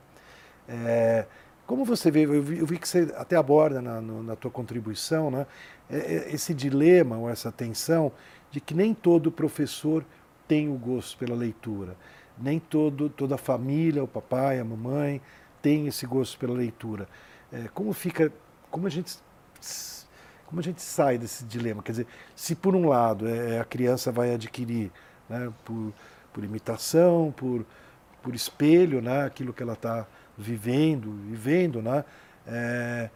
É, 0.67 1.25
como 1.65 1.83
você 1.83 2.11
vê, 2.11 2.25
eu 2.25 2.41
vi, 2.41 2.59
eu 2.59 2.65
vi, 2.65 2.77
que 2.77 2.87
você 2.87 3.11
até 3.15 3.35
aborda 3.35 3.81
na, 3.81 3.99
no, 3.99 4.21
na 4.21 4.35
tua 4.35 4.51
contribuição, 4.51 5.31
né? 5.31 5.47
É, 5.89 5.97
é, 5.97 6.33
esse 6.33 6.53
dilema 6.53 7.17
ou 7.17 7.29
essa 7.29 7.51
tensão 7.51 8.11
de 8.51 8.61
que 8.61 8.73
nem 8.73 8.93
todo 8.93 9.31
professor 9.31 10.05
tem 10.47 10.69
o 10.69 10.75
gosto 10.75 11.17
pela 11.17 11.35
leitura, 11.35 11.95
nem 12.37 12.59
todo, 12.59 13.09
toda 13.09 13.35
a 13.35 13.37
família, 13.37 14.03
o 14.03 14.07
papai, 14.07 14.59
a 14.59 14.63
mamãe, 14.63 15.21
tem 15.61 15.87
esse 15.87 16.05
gosto 16.05 16.37
pela 16.37 16.53
leitura. 16.53 17.07
É, 17.51 17.67
como 17.73 17.93
fica, 17.93 18.31
como 18.69 18.87
a 18.87 18.89
gente 18.89 19.17
como 20.53 20.59
a 20.59 20.63
gente 20.63 20.83
sai 20.83 21.17
desse 21.17 21.43
dilema? 21.45 21.81
Quer 21.81 21.93
dizer, 21.93 22.07
se 22.35 22.53
por 22.53 22.75
um 22.75 22.87
lado 22.87 23.27
é, 23.27 23.59
a 23.59 23.65
criança 23.65 24.11
vai 24.11 24.35
adquirir 24.35 24.91
né, 25.27 25.51
por, 25.65 25.91
por 26.31 26.43
imitação, 26.43 27.33
por, 27.35 27.65
por 28.21 28.35
espelho, 28.35 29.01
né, 29.01 29.25
aquilo 29.25 29.51
que 29.51 29.63
ela 29.63 29.73
está 29.73 30.05
vivendo, 30.37 31.11
vivendo, 31.27 31.81
né, 31.81 32.05
é, 32.45 33.09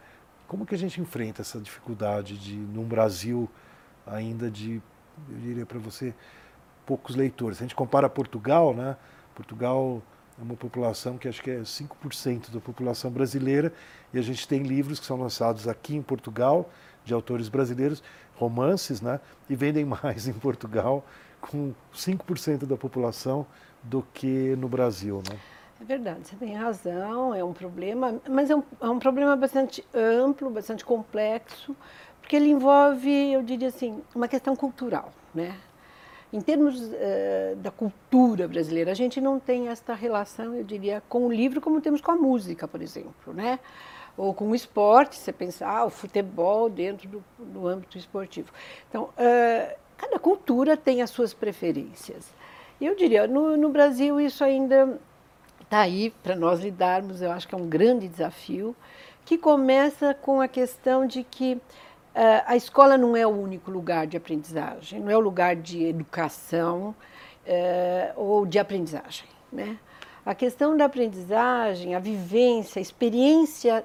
como 0.48 0.66
que 0.66 0.74
a 0.74 0.78
gente 0.78 1.00
enfrenta 1.00 1.42
essa 1.42 1.60
dificuldade 1.60 2.36
de, 2.36 2.56
num 2.56 2.84
Brasil 2.84 3.48
ainda 4.04 4.50
de, 4.50 4.82
eu 5.30 5.38
diria 5.38 5.64
para 5.64 5.78
você, 5.78 6.12
poucos 6.88 7.14
leitores? 7.14 7.58
Se 7.58 7.64
a 7.64 7.66
gente 7.66 7.76
compara 7.76 8.08
Portugal, 8.08 8.72
né, 8.72 8.96
Portugal 9.34 10.02
é 10.40 10.42
uma 10.42 10.56
população 10.56 11.18
que 11.18 11.28
acho 11.28 11.42
que 11.42 11.50
é 11.50 11.58
5% 11.58 12.50
da 12.50 12.60
população 12.60 13.10
brasileira, 13.10 13.70
e 14.14 14.18
a 14.18 14.22
gente 14.22 14.48
tem 14.48 14.62
livros 14.62 14.98
que 14.98 15.04
são 15.04 15.20
lançados 15.20 15.68
aqui 15.68 15.94
em 15.94 16.00
Portugal, 16.00 16.70
de 17.04 17.12
autores 17.12 17.50
brasileiros, 17.50 18.02
romances, 18.36 19.02
né? 19.02 19.20
e 19.50 19.54
vendem 19.54 19.84
mais 20.02 20.26
em 20.26 20.32
Portugal 20.32 21.04
com 21.42 21.74
5% 21.94 22.64
da 22.64 22.76
população 22.76 23.46
do 23.82 24.02
que 24.14 24.56
no 24.56 24.68
Brasil. 24.68 25.22
Né? 25.28 25.38
É 25.80 25.84
verdade, 25.84 26.20
você 26.26 26.36
tem 26.36 26.54
razão, 26.54 27.34
é 27.34 27.44
um 27.44 27.52
problema, 27.52 28.20
mas 28.28 28.48
é 28.50 28.56
um, 28.56 28.62
é 28.80 28.88
um 28.88 28.98
problema 28.98 29.36
bastante 29.36 29.84
amplo, 29.94 30.50
bastante 30.50 30.84
complexo, 30.84 31.76
porque 32.20 32.34
ele 32.34 32.48
envolve, 32.48 33.32
eu 33.32 33.42
diria 33.42 33.68
assim, 33.68 34.02
uma 34.14 34.26
questão 34.26 34.56
cultural. 34.56 35.12
Né? 35.34 35.54
Em 36.32 36.40
termos 36.40 36.78
uh, 36.78 37.56
da 37.56 37.70
cultura 37.70 38.46
brasileira, 38.46 38.90
a 38.90 38.94
gente 38.94 39.20
não 39.20 39.40
tem 39.40 39.68
esta 39.68 39.94
relação, 39.94 40.54
eu 40.54 40.62
diria, 40.62 41.02
com 41.08 41.26
o 41.26 41.32
livro 41.32 41.60
como 41.60 41.80
temos 41.80 42.00
com 42.00 42.10
a 42.10 42.16
música, 42.16 42.68
por 42.68 42.82
exemplo, 42.82 43.32
né? 43.32 43.58
Ou 44.16 44.34
com 44.34 44.50
o 44.50 44.54
esporte, 44.54 45.16
você 45.16 45.32
pensar 45.32 45.70
ah, 45.70 45.86
o 45.86 45.90
futebol 45.90 46.68
dentro 46.68 47.08
do, 47.08 47.24
do 47.38 47.66
âmbito 47.66 47.96
esportivo. 47.96 48.52
Então, 48.88 49.04
uh, 49.04 49.76
cada 49.96 50.18
cultura 50.18 50.76
tem 50.76 51.00
as 51.00 51.10
suas 51.10 51.32
preferências. 51.32 52.26
Eu 52.80 52.94
diria, 52.94 53.26
no, 53.26 53.56
no 53.56 53.70
Brasil 53.70 54.20
isso 54.20 54.44
ainda 54.44 54.98
está 55.62 55.80
aí 55.80 56.10
para 56.22 56.36
nós 56.36 56.60
lidarmos, 56.60 57.22
eu 57.22 57.30
acho 57.30 57.48
que 57.48 57.54
é 57.54 57.58
um 57.58 57.68
grande 57.68 58.08
desafio, 58.08 58.74
que 59.24 59.36
começa 59.36 60.14
com 60.14 60.40
a 60.40 60.48
questão 60.48 61.06
de 61.06 61.22
que 61.22 61.60
a 62.46 62.56
escola 62.56 62.98
não 62.98 63.16
é 63.16 63.26
o 63.26 63.30
único 63.30 63.70
lugar 63.70 64.06
de 64.06 64.16
aprendizagem, 64.16 65.00
não 65.00 65.10
é 65.10 65.16
o 65.16 65.20
lugar 65.20 65.54
de 65.54 65.84
educação 65.84 66.94
uh, 67.46 68.12
ou 68.20 68.44
de 68.44 68.58
aprendizagem. 68.58 69.28
Né? 69.52 69.78
A 70.24 70.34
questão 70.34 70.76
da 70.76 70.84
aprendizagem, 70.84 71.94
a 71.94 71.98
vivência, 71.98 72.80
a 72.80 72.82
experiência 72.82 73.84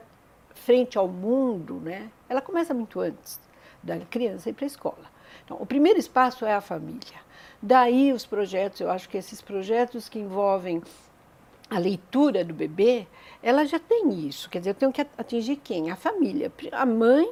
frente 0.53 0.97
ao 0.97 1.07
mundo, 1.07 1.75
né, 1.75 2.09
ela 2.29 2.41
começa 2.41 2.73
muito 2.73 2.99
antes 2.99 3.39
da 3.81 3.97
criança 3.99 4.49
ir 4.49 4.53
para 4.53 4.65
a 4.65 4.67
escola. 4.67 5.13
Então, 5.43 5.57
o 5.59 5.65
primeiro 5.65 5.99
espaço 5.99 6.45
é 6.45 6.53
a 6.53 6.61
família. 6.61 7.21
Daí 7.61 8.13
os 8.13 8.25
projetos, 8.25 8.79
eu 8.81 8.89
acho 8.89 9.09
que 9.09 9.17
esses 9.17 9.41
projetos 9.41 10.09
que 10.09 10.19
envolvem 10.19 10.81
a 11.69 11.79
leitura 11.79 12.43
do 12.43 12.53
bebê, 12.53 13.07
ela 13.41 13.65
já 13.65 13.79
tem 13.79 14.27
isso. 14.27 14.49
Quer 14.49 14.59
dizer, 14.59 14.71
eu 14.71 14.75
tenho 14.75 14.91
que 14.91 15.01
atingir 15.17 15.57
quem? 15.57 15.89
A 15.89 15.95
família. 15.95 16.51
A 16.71 16.85
mãe, 16.85 17.29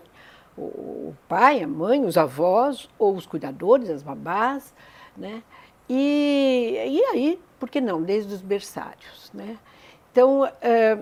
o 0.57 1.15
pai, 1.27 1.61
a 1.61 1.67
mãe, 1.67 2.03
os 2.03 2.17
avós, 2.17 2.89
ou 2.99 3.15
os 3.15 3.25
cuidadores, 3.25 3.89
as 3.89 4.03
babás, 4.03 4.73
né? 5.15 5.43
E, 5.89 6.75
e 6.87 7.03
aí, 7.05 7.41
por 7.59 7.69
que 7.69 7.81
não? 7.81 8.01
Desde 8.01 8.33
os 8.33 8.41
berçários, 8.41 9.31
né? 9.33 9.57
Então, 10.11 10.45
é, 10.61 10.97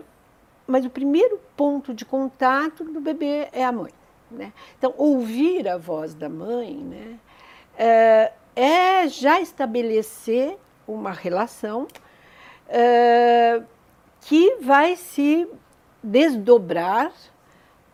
mas 0.68 0.86
o 0.86 0.90
primeiro 0.90 1.40
ponto 1.58 1.94
de 1.94 2.06
contato 2.06 2.84
do 2.84 3.02
bebê 3.02 3.50
é 3.52 3.66
a 3.66 3.72
mãe. 3.72 3.92
Né? 4.30 4.54
Então, 4.78 4.94
ouvir 4.98 5.68
a 5.68 5.78
voz 5.78 6.14
da 6.14 6.30
mãe 6.30 6.76
né, 6.76 7.20
é, 7.76 8.32
é 8.56 9.08
já 9.08 9.42
estabelecer 9.42 10.58
uma 10.88 11.12
relação 11.12 11.88
é, 12.68 13.64
que 14.22 14.58
vai 14.62 14.96
se 14.96 15.48
desdobrar 16.04 17.12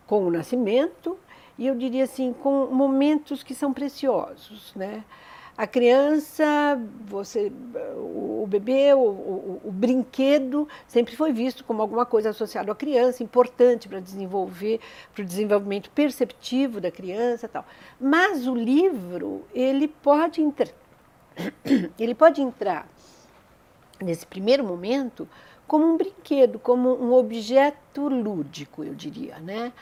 com 0.06 0.26
o 0.26 0.30
nascimento 0.30 1.18
e 1.58 1.66
eu 1.66 1.74
diria 1.74 2.04
assim, 2.04 2.32
com 2.32 2.66
momentos 2.66 3.42
que 3.42 3.54
são 3.54 3.72
preciosos. 3.72 4.74
Né? 4.74 5.04
A 5.56 5.66
criança, 5.66 6.78
você, 7.06 7.50
o 7.96 8.46
bebê, 8.46 8.92
o, 8.92 8.98
o, 8.98 9.60
o, 9.64 9.72
brinquedo 9.72 10.68
sempre 10.86 11.16
foi 11.16 11.32
visto 11.32 11.64
como 11.64 11.80
alguma 11.80 12.04
coisa 12.04 12.28
associada 12.28 12.70
à 12.70 12.74
criança, 12.74 13.22
importante 13.22 13.88
para 13.88 13.98
desenvolver, 13.98 14.80
para 15.14 15.22
o 15.22 15.24
desenvolvimento 15.24 15.88
perceptivo 15.90 16.78
da 16.78 16.90
criança, 16.90 17.48
tal. 17.48 17.64
Mas 17.98 18.46
o 18.46 18.54
livro 18.54 19.46
ele 19.54 19.88
pode 19.88 20.42
entrar, 20.42 20.74
ele 21.98 22.14
pode 22.14 22.42
entrar 22.42 22.86
nesse 24.02 24.26
primeiro 24.26 24.62
momento 24.62 25.26
como 25.66 25.86
um 25.86 25.96
brinquedo, 25.96 26.58
como 26.58 27.02
um 27.02 27.14
objeto 27.14 28.08
lúdico, 28.08 28.84
eu 28.84 28.94
diria, 28.94 29.38
né? 29.38 29.72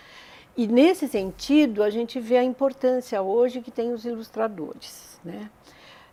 E 0.56 0.68
nesse 0.68 1.08
sentido, 1.08 1.82
a 1.82 1.90
gente 1.90 2.20
vê 2.20 2.37
a 2.37 2.44
importância 2.44 3.20
hoje 3.20 3.61
que 3.61 3.70
tem 3.70 3.92
os 3.92 4.04
ilustradores. 4.04 5.18
Né? 5.25 5.50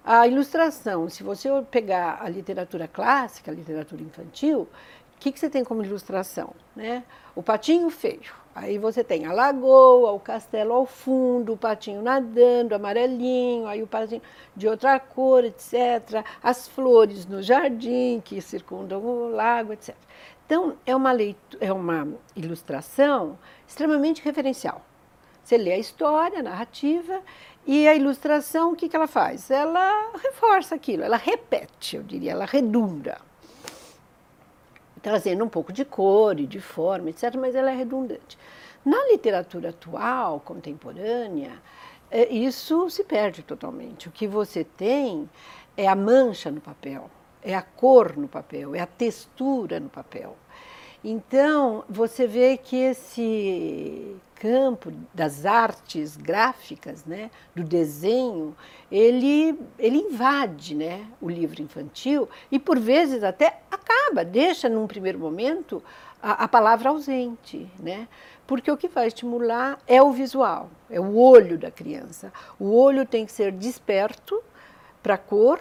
A 0.03 0.27
ilustração, 0.27 1.07
se 1.09 1.21
você 1.21 1.49
pegar 1.69 2.19
a 2.21 2.27
literatura 2.27 2.87
clássica, 2.87 3.51
a 3.51 3.53
literatura 3.53 4.01
infantil, 4.01 4.61
o 4.61 5.19
que, 5.19 5.31
que 5.31 5.39
você 5.39 5.47
tem 5.47 5.63
como 5.63 5.83
ilustração? 5.83 6.55
Né? 6.75 7.03
O 7.35 7.43
patinho 7.43 7.89
feio. 7.91 8.41
Aí 8.53 8.77
você 8.77 9.03
tem 9.03 9.25
a 9.25 9.31
lagoa, 9.31 10.11
o 10.11 10.19
castelo 10.19 10.73
ao 10.73 10.85
fundo, 10.85 11.53
o 11.53 11.57
patinho 11.57 12.01
nadando, 12.01 12.75
amarelinho, 12.75 13.65
aí 13.65 13.81
o 13.81 13.87
patinho 13.87 14.21
de 14.55 14.67
outra 14.67 14.99
cor, 14.99 15.45
etc. 15.45 16.25
As 16.43 16.67
flores 16.67 17.25
no 17.25 17.41
jardim 17.41 18.19
que 18.19 18.41
circundam 18.41 18.99
o 19.05 19.29
lago, 19.29 19.71
etc. 19.71 19.95
Então, 20.51 20.75
é 20.85 20.93
uma, 20.93 21.13
leitura, 21.13 21.65
é 21.65 21.71
uma 21.71 22.05
ilustração 22.35 23.39
extremamente 23.65 24.21
referencial. 24.21 24.85
Você 25.41 25.55
lê 25.55 25.71
a 25.71 25.77
história, 25.77 26.39
a 26.39 26.43
narrativa, 26.43 27.21
e 27.65 27.87
a 27.87 27.95
ilustração, 27.95 28.73
o 28.73 28.75
que, 28.75 28.89
que 28.89 28.95
ela 28.97 29.07
faz? 29.07 29.49
Ela 29.49 30.11
reforça 30.21 30.75
aquilo, 30.75 31.03
ela 31.03 31.15
repete, 31.15 31.95
eu 31.95 32.03
diria, 32.03 32.33
ela 32.33 32.43
redunda. 32.43 33.17
Trazendo 35.01 35.45
um 35.45 35.47
pouco 35.47 35.71
de 35.71 35.85
cor 35.85 36.37
e 36.37 36.45
de 36.45 36.59
forma, 36.59 37.11
etc., 37.11 37.33
mas 37.39 37.55
ela 37.55 37.71
é 37.71 37.75
redundante. 37.75 38.37
Na 38.83 39.01
literatura 39.05 39.69
atual, 39.69 40.41
contemporânea, 40.41 41.53
é, 42.11 42.27
isso 42.27 42.89
se 42.89 43.05
perde 43.05 43.41
totalmente. 43.41 44.09
O 44.09 44.11
que 44.11 44.27
você 44.27 44.65
tem 44.65 45.29
é 45.77 45.87
a 45.87 45.95
mancha 45.95 46.51
no 46.51 46.59
papel, 46.59 47.09
é 47.43 47.55
a 47.55 47.61
cor 47.61 48.17
no 48.17 48.27
papel, 48.27 48.75
é 48.75 48.79
a 48.79 48.85
textura 48.85 49.79
no 49.79 49.89
papel. 49.89 50.35
Então, 51.03 51.83
você 51.89 52.27
vê 52.27 52.57
que 52.57 52.75
esse 52.75 54.15
campo 54.35 54.91
das 55.13 55.45
artes 55.45 56.15
gráficas, 56.15 57.05
né, 57.05 57.31
do 57.55 57.63
desenho, 57.63 58.55
ele, 58.91 59.59
ele 59.79 59.97
invade 59.97 60.75
né, 60.75 61.05
o 61.19 61.27
livro 61.27 61.61
infantil 61.61 62.29
e, 62.51 62.59
por 62.59 62.79
vezes, 62.79 63.23
até 63.23 63.61
acaba, 63.71 64.23
deixa, 64.23 64.69
num 64.69 64.85
primeiro 64.85 65.17
momento, 65.17 65.83
a, 66.21 66.43
a 66.43 66.47
palavra 66.47 66.89
ausente. 66.89 67.67
Né? 67.79 68.07
Porque 68.45 68.71
o 68.71 68.77
que 68.77 68.87
vai 68.87 69.07
estimular 69.07 69.79
é 69.87 70.01
o 70.03 70.11
visual, 70.11 70.69
é 70.87 70.99
o 70.99 71.17
olho 71.17 71.57
da 71.57 71.71
criança. 71.71 72.31
O 72.59 72.75
olho 72.75 73.07
tem 73.07 73.25
que 73.25 73.31
ser 73.31 73.51
desperto 73.51 74.39
para 75.01 75.15
a 75.15 75.17
cor, 75.17 75.59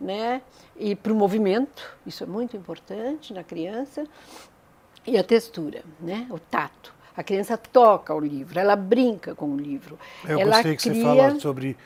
né? 0.00 0.42
E 0.76 0.94
para 0.94 1.12
o 1.12 1.16
movimento, 1.16 1.96
isso 2.06 2.24
é 2.24 2.26
muito 2.26 2.56
importante 2.56 3.32
na 3.32 3.42
criança, 3.42 4.06
e 5.06 5.16
a 5.16 5.24
textura, 5.24 5.82
né? 6.00 6.26
o 6.30 6.38
tato. 6.38 6.94
A 7.16 7.22
criança 7.22 7.56
toca 7.56 8.14
o 8.14 8.20
livro, 8.20 8.60
ela 8.60 8.76
brinca 8.76 9.34
com 9.34 9.46
o 9.46 9.56
livro. 9.56 9.98
Eu 10.24 10.38
ela 10.38 10.56
gostei 10.56 10.76
que 10.76 10.90
cria... 10.90 10.94
você 10.94 11.02
fala 11.02 11.40
sobre 11.40 11.76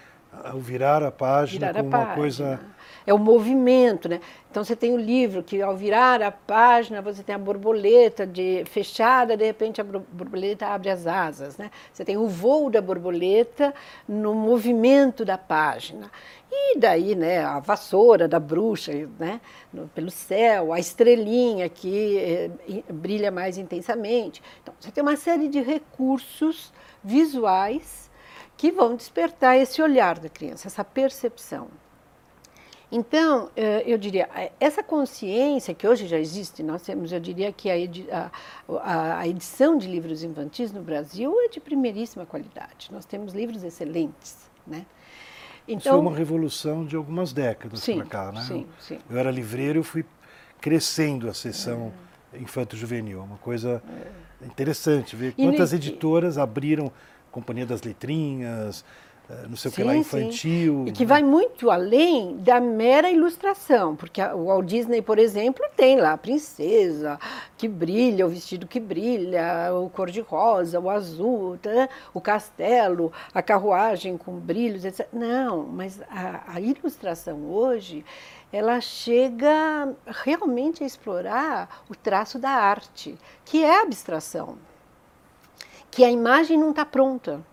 o 0.54 0.58
virar 0.58 1.02
a 1.02 1.10
página 1.10 1.72
virar 1.72 1.82
como 1.82 1.96
a 1.96 1.98
uma 1.98 2.14
coisa 2.14 2.60
é 3.06 3.12
o 3.12 3.18
movimento, 3.18 4.08
né? 4.08 4.20
Então 4.50 4.62
você 4.62 4.76
tem 4.76 4.92
o 4.92 4.96
livro 4.96 5.42
que 5.42 5.60
ao 5.60 5.76
virar 5.76 6.22
a 6.22 6.30
página 6.30 7.00
você 7.02 7.22
tem 7.22 7.34
a 7.34 7.38
borboleta 7.38 8.26
de 8.26 8.64
fechada, 8.66 9.36
de 9.36 9.44
repente 9.44 9.80
a 9.80 9.84
borboleta 9.84 10.66
abre 10.66 10.90
as 10.90 11.06
asas, 11.06 11.56
né? 11.56 11.70
Você 11.92 12.04
tem 12.04 12.16
o 12.16 12.28
voo 12.28 12.70
da 12.70 12.80
borboleta 12.80 13.74
no 14.06 14.34
movimento 14.34 15.24
da 15.24 15.38
página. 15.38 16.10
E 16.54 16.78
daí, 16.78 17.14
né, 17.14 17.42
a 17.42 17.60
vassoura 17.60 18.28
da 18.28 18.38
bruxa, 18.38 18.92
né, 19.18 19.40
no, 19.72 19.88
pelo 19.88 20.10
céu, 20.10 20.70
a 20.70 20.78
estrelinha 20.78 21.66
que 21.70 22.18
eh, 22.18 22.50
brilha 22.92 23.30
mais 23.30 23.56
intensamente. 23.56 24.42
Então, 24.62 24.74
você 24.78 24.90
tem 24.90 25.02
uma 25.02 25.16
série 25.16 25.48
de 25.48 25.62
recursos 25.62 26.70
visuais 27.02 28.02
que 28.62 28.70
vão 28.70 28.94
despertar 28.94 29.56
esse 29.56 29.82
olhar 29.82 30.20
da 30.20 30.28
criança, 30.28 30.68
essa 30.68 30.84
percepção. 30.84 31.66
Então, 32.92 33.50
eh, 33.56 33.82
eu 33.84 33.98
diria, 33.98 34.28
eh, 34.36 34.52
essa 34.60 34.84
consciência 34.84 35.74
que 35.74 35.84
hoje 35.84 36.06
já 36.06 36.16
existe, 36.16 36.62
nós 36.62 36.80
temos, 36.80 37.10
eu 37.10 37.18
diria 37.18 37.50
que 37.50 37.68
a, 37.68 39.26
edição 39.26 39.76
de 39.76 39.88
livros 39.88 40.22
infantis 40.22 40.70
no 40.70 40.80
Brasil 40.80 41.34
é 41.40 41.48
de 41.48 41.58
primeiríssima 41.58 42.24
qualidade. 42.24 42.88
Nós 42.92 43.04
temos 43.04 43.34
livros 43.34 43.64
excelentes, 43.64 44.48
né? 44.64 44.86
Então, 45.66 45.78
Isso 45.78 45.88
foi 45.88 45.98
uma 45.98 46.16
revolução 46.16 46.86
de 46.86 46.94
algumas 46.94 47.32
décadas 47.32 47.84
para 47.84 48.04
cá, 48.04 48.30
né? 48.30 48.42
Sim, 48.42 48.68
sim. 48.78 48.98
Eu 49.10 49.18
era 49.18 49.32
livreiro, 49.32 49.80
eu 49.80 49.84
fui 49.84 50.04
crescendo 50.60 51.28
a 51.28 51.34
sessão 51.34 51.92
é. 52.32 52.38
infanto-juvenil, 52.38 53.24
uma 53.24 53.38
coisa 53.38 53.82
é. 54.40 54.46
interessante 54.46 55.16
ver 55.16 55.32
quantas 55.32 55.72
editoras 55.72 56.38
abriram 56.38 56.92
Companhia 57.32 57.66
das 57.66 57.82
Letrinhas, 57.82 58.84
eh, 59.32 59.46
não 59.48 59.56
sei 59.56 59.70
o 59.70 59.74
que 59.74 59.82
lá, 59.82 59.96
infantil. 59.96 60.84
Sim. 60.84 60.88
E 60.88 60.92
que 60.92 61.06
vai 61.06 61.22
muito 61.22 61.70
além 61.70 62.36
da 62.36 62.60
mera 62.60 63.10
ilustração, 63.10 63.96
porque 63.96 64.20
o 64.22 64.46
Walt 64.46 64.66
Disney, 64.66 65.00
por 65.00 65.18
exemplo, 65.18 65.64
tem 65.74 65.98
lá 65.98 66.12
a 66.12 66.18
princesa 66.18 67.18
que 67.56 67.66
brilha, 67.66 68.26
o 68.26 68.28
vestido 68.28 68.66
que 68.66 68.78
brilha, 68.78 69.72
o 69.74 69.88
cor-de-rosa, 69.88 70.78
o 70.78 70.90
azul, 70.90 71.56
tá? 71.58 71.88
o 72.12 72.20
castelo, 72.20 73.12
a 73.32 73.40
carruagem 73.40 74.18
com 74.18 74.32
brilhos, 74.38 74.84
etc. 74.84 75.08
Não, 75.12 75.64
mas 75.64 76.02
a, 76.10 76.42
a 76.54 76.60
ilustração 76.60 77.50
hoje, 77.50 78.04
ela 78.52 78.80
chega 78.80 79.94
realmente 80.06 80.84
a 80.84 80.86
explorar 80.86 81.84
o 81.88 81.94
traço 81.94 82.38
da 82.38 82.50
arte, 82.50 83.16
que 83.44 83.64
é 83.64 83.78
a 83.78 83.82
abstração, 83.82 84.58
que 85.92 86.04
a 86.04 86.10
imagem 86.10 86.58
não 86.58 86.70
está 86.70 86.84
pronta, 86.84 87.44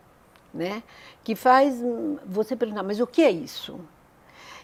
né? 0.51 0.81
que 1.23 1.35
faz 1.35 1.75
você 2.25 2.55
perguntar, 2.55 2.81
mas 2.81 2.99
o 2.99 3.05
que 3.05 3.21
é 3.21 3.29
isso? 3.29 3.79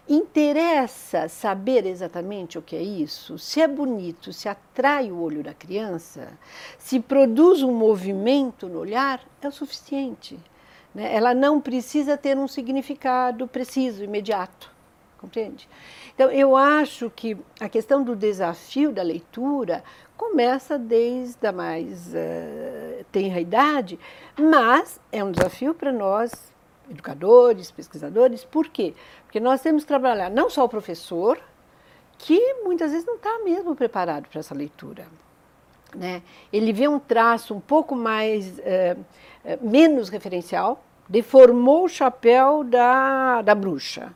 Interessa 0.08 1.28
saber 1.28 1.84
exatamente 1.84 2.58
o 2.58 2.62
que 2.62 2.74
é 2.74 2.82
isso? 2.82 3.38
Se 3.38 3.60
é 3.60 3.68
bonito, 3.68 4.32
se 4.32 4.48
atrai 4.48 5.12
o 5.12 5.20
olho 5.20 5.42
da 5.42 5.52
criança, 5.52 6.36
se 6.78 6.98
produz 6.98 7.62
um 7.62 7.72
movimento 7.72 8.66
no 8.66 8.78
olhar, 8.78 9.20
é 9.42 9.46
o 9.46 9.52
suficiente. 9.52 10.38
Né? 10.94 11.14
Ela 11.14 11.34
não 11.34 11.60
precisa 11.60 12.16
ter 12.16 12.36
um 12.38 12.48
significado 12.48 13.46
preciso, 13.46 14.02
imediato. 14.02 14.75
Compreende? 15.18 15.68
Então, 16.14 16.30
eu 16.30 16.54
acho 16.54 17.10
que 17.10 17.36
a 17.58 17.68
questão 17.68 18.02
do 18.02 18.14
desafio 18.14 18.92
da 18.92 19.02
leitura 19.02 19.82
começa 20.16 20.78
desde 20.78 21.46
a 21.46 21.52
mais 21.52 22.08
uh, 22.08 23.04
tenra 23.12 23.40
idade, 23.40 23.98
mas 24.38 25.00
é 25.12 25.22
um 25.22 25.30
desafio 25.30 25.74
para 25.74 25.92
nós, 25.92 26.52
educadores, 26.90 27.70
pesquisadores, 27.70 28.44
por 28.44 28.68
quê? 28.68 28.94
Porque 29.24 29.40
nós 29.40 29.60
temos 29.60 29.82
que 29.82 29.88
trabalhar 29.88 30.30
não 30.30 30.48
só 30.48 30.64
o 30.64 30.68
professor, 30.68 31.38
que 32.18 32.54
muitas 32.64 32.92
vezes 32.92 33.06
não 33.06 33.16
está 33.16 33.38
mesmo 33.44 33.74
preparado 33.74 34.28
para 34.28 34.40
essa 34.40 34.54
leitura. 34.54 35.06
Né? 35.94 36.22
Ele 36.52 36.72
vê 36.72 36.88
um 36.88 36.98
traço 36.98 37.54
um 37.54 37.60
pouco 37.60 37.94
mais, 37.94 38.58
uh, 38.58 38.98
uh, 39.44 39.68
menos 39.68 40.08
referencial, 40.08 40.82
deformou 41.08 41.84
o 41.84 41.88
chapéu 41.88 42.64
da, 42.64 43.42
da 43.42 43.54
bruxa. 43.54 44.12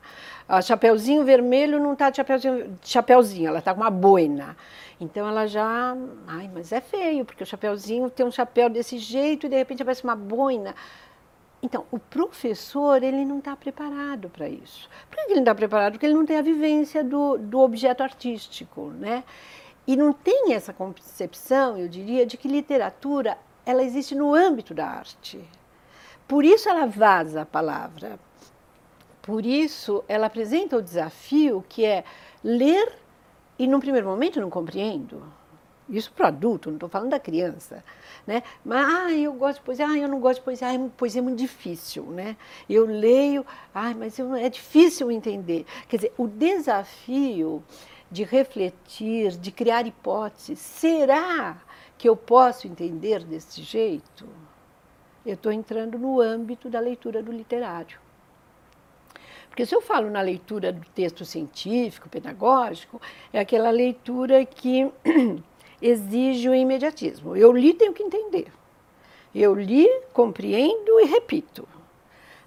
A 0.50 0.60
chapeuzinho 0.60 1.24
vermelho 1.24 1.78
não 1.78 1.92
está 1.92 2.10
de 2.10 2.16
chapeuzinho, 2.16 2.76
chapeuzinho, 2.82 3.46
ela 3.46 3.60
está 3.60 3.72
com 3.72 3.82
uma 3.82 3.88
boina. 3.88 4.56
Então 5.00 5.28
ela 5.28 5.46
já, 5.46 5.96
ai, 6.26 6.50
mas 6.52 6.72
é 6.72 6.80
feio, 6.80 7.24
porque 7.24 7.44
o 7.44 7.46
chapeuzinho 7.46 8.10
tem 8.10 8.26
um 8.26 8.32
chapéu 8.32 8.68
desse 8.68 8.98
jeito 8.98 9.46
e 9.46 9.48
de 9.48 9.54
repente 9.54 9.82
aparece 9.82 10.02
uma 10.02 10.16
boina. 10.16 10.74
Então, 11.62 11.86
o 11.92 12.00
professor, 12.00 13.00
ele 13.00 13.24
não 13.24 13.38
está 13.38 13.54
preparado 13.54 14.28
para 14.28 14.48
isso. 14.48 14.88
Por 15.08 15.14
que 15.14 15.20
ele 15.26 15.34
não 15.34 15.42
está 15.42 15.54
preparado? 15.54 15.92
Porque 15.92 16.06
ele 16.06 16.16
não 16.16 16.26
tem 16.26 16.38
a 16.38 16.42
vivência 16.42 17.04
do, 17.04 17.38
do 17.38 17.60
objeto 17.60 18.02
artístico, 18.02 18.90
né? 18.98 19.22
E 19.86 19.96
não 19.96 20.12
tem 20.12 20.52
essa 20.52 20.72
concepção, 20.72 21.78
eu 21.78 21.86
diria, 21.86 22.26
de 22.26 22.36
que 22.36 22.48
literatura, 22.48 23.38
ela 23.64 23.84
existe 23.84 24.16
no 24.16 24.34
âmbito 24.34 24.74
da 24.74 24.86
arte. 24.86 25.40
Por 26.26 26.44
isso 26.44 26.68
ela 26.68 26.86
vaza 26.86 27.42
a 27.42 27.46
palavra. 27.46 28.18
Por 29.30 29.46
isso 29.46 30.02
ela 30.08 30.26
apresenta 30.26 30.76
o 30.76 30.82
desafio 30.82 31.64
que 31.68 31.84
é 31.84 32.02
ler 32.42 32.94
e, 33.56 33.64
num 33.64 33.78
primeiro 33.78 34.08
momento, 34.08 34.40
não 34.40 34.50
compreendo. 34.50 35.22
Isso 35.88 36.10
para 36.10 36.24
o 36.24 36.26
adulto, 36.26 36.68
não 36.68 36.76
estou 36.76 36.88
falando 36.88 37.10
da 37.10 37.20
criança. 37.20 37.84
Né? 38.26 38.42
Mas, 38.64 38.84
ah, 38.92 39.12
eu 39.12 39.32
gosto 39.34 39.58
de 39.58 39.64
poesia, 39.64 39.86
ah, 39.86 39.96
eu 39.96 40.08
não 40.08 40.18
gosto 40.18 40.40
de 40.40 40.44
poesia, 40.44 40.68
ah, 40.68 40.88
poesia 40.96 41.20
é 41.20 41.22
muito 41.22 41.38
difícil. 41.38 42.06
Né? 42.06 42.36
Eu 42.68 42.86
leio, 42.86 43.46
ah, 43.72 43.94
mas 43.94 44.18
eu, 44.18 44.34
é 44.34 44.48
difícil 44.48 45.12
entender. 45.12 45.64
Quer 45.88 45.96
dizer, 45.96 46.12
o 46.18 46.26
desafio 46.26 47.62
de 48.10 48.24
refletir, 48.24 49.36
de 49.36 49.52
criar 49.52 49.86
hipóteses, 49.86 50.58
será 50.58 51.56
que 51.96 52.08
eu 52.08 52.16
posso 52.16 52.66
entender 52.66 53.22
desse 53.22 53.62
jeito? 53.62 54.26
eu 55.24 55.34
estou 55.34 55.52
entrando 55.52 55.96
no 55.98 56.20
âmbito 56.20 56.68
da 56.68 56.80
leitura 56.80 57.22
do 57.22 57.30
literário. 57.30 58.00
Porque 59.50 59.66
se 59.66 59.74
eu 59.74 59.82
falo 59.82 60.08
na 60.08 60.20
leitura 60.20 60.72
do 60.72 60.86
texto 60.94 61.24
científico, 61.24 62.08
pedagógico, 62.08 63.02
é 63.32 63.40
aquela 63.40 63.70
leitura 63.70 64.44
que 64.46 64.90
exige 65.82 66.48
o 66.48 66.54
imediatismo. 66.54 67.36
Eu 67.36 67.52
li, 67.52 67.74
tenho 67.74 67.92
que 67.92 68.02
entender. 68.02 68.50
Eu 69.34 69.54
li, 69.54 69.86
compreendo 70.12 71.00
e 71.00 71.04
repito. 71.04 71.68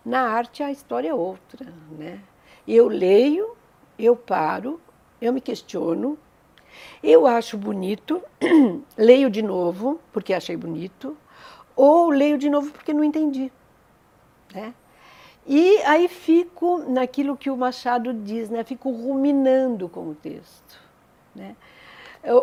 Na 0.03 0.21
arte, 0.21 0.63
a 0.63 0.71
história 0.71 1.09
é 1.09 1.13
outra. 1.13 1.71
Né? 1.91 2.19
Eu 2.65 2.87
leio, 2.87 3.55
eu 3.99 4.15
paro, 4.15 4.79
eu 5.21 5.33
me 5.33 5.41
questiono, 5.41 6.17
eu 7.03 7.27
acho 7.27 7.57
bonito, 7.57 8.21
leio 8.97 9.29
de 9.29 9.41
novo, 9.41 9.99
porque 10.11 10.33
achei 10.33 10.55
bonito, 10.55 11.17
ou 11.75 12.09
leio 12.09 12.37
de 12.37 12.49
novo 12.49 12.71
porque 12.71 12.93
não 12.93 13.03
entendi. 13.03 13.51
Né? 14.53 14.73
E 15.45 15.77
aí 15.83 16.07
fico 16.07 16.79
naquilo 16.89 17.35
que 17.35 17.49
o 17.49 17.57
Machado 17.57 18.13
diz, 18.13 18.49
né? 18.49 18.63
fico 18.63 18.89
ruminando 18.91 19.89
com 19.89 20.09
o 20.09 20.15
texto. 20.15 20.79
Né? 21.35 21.55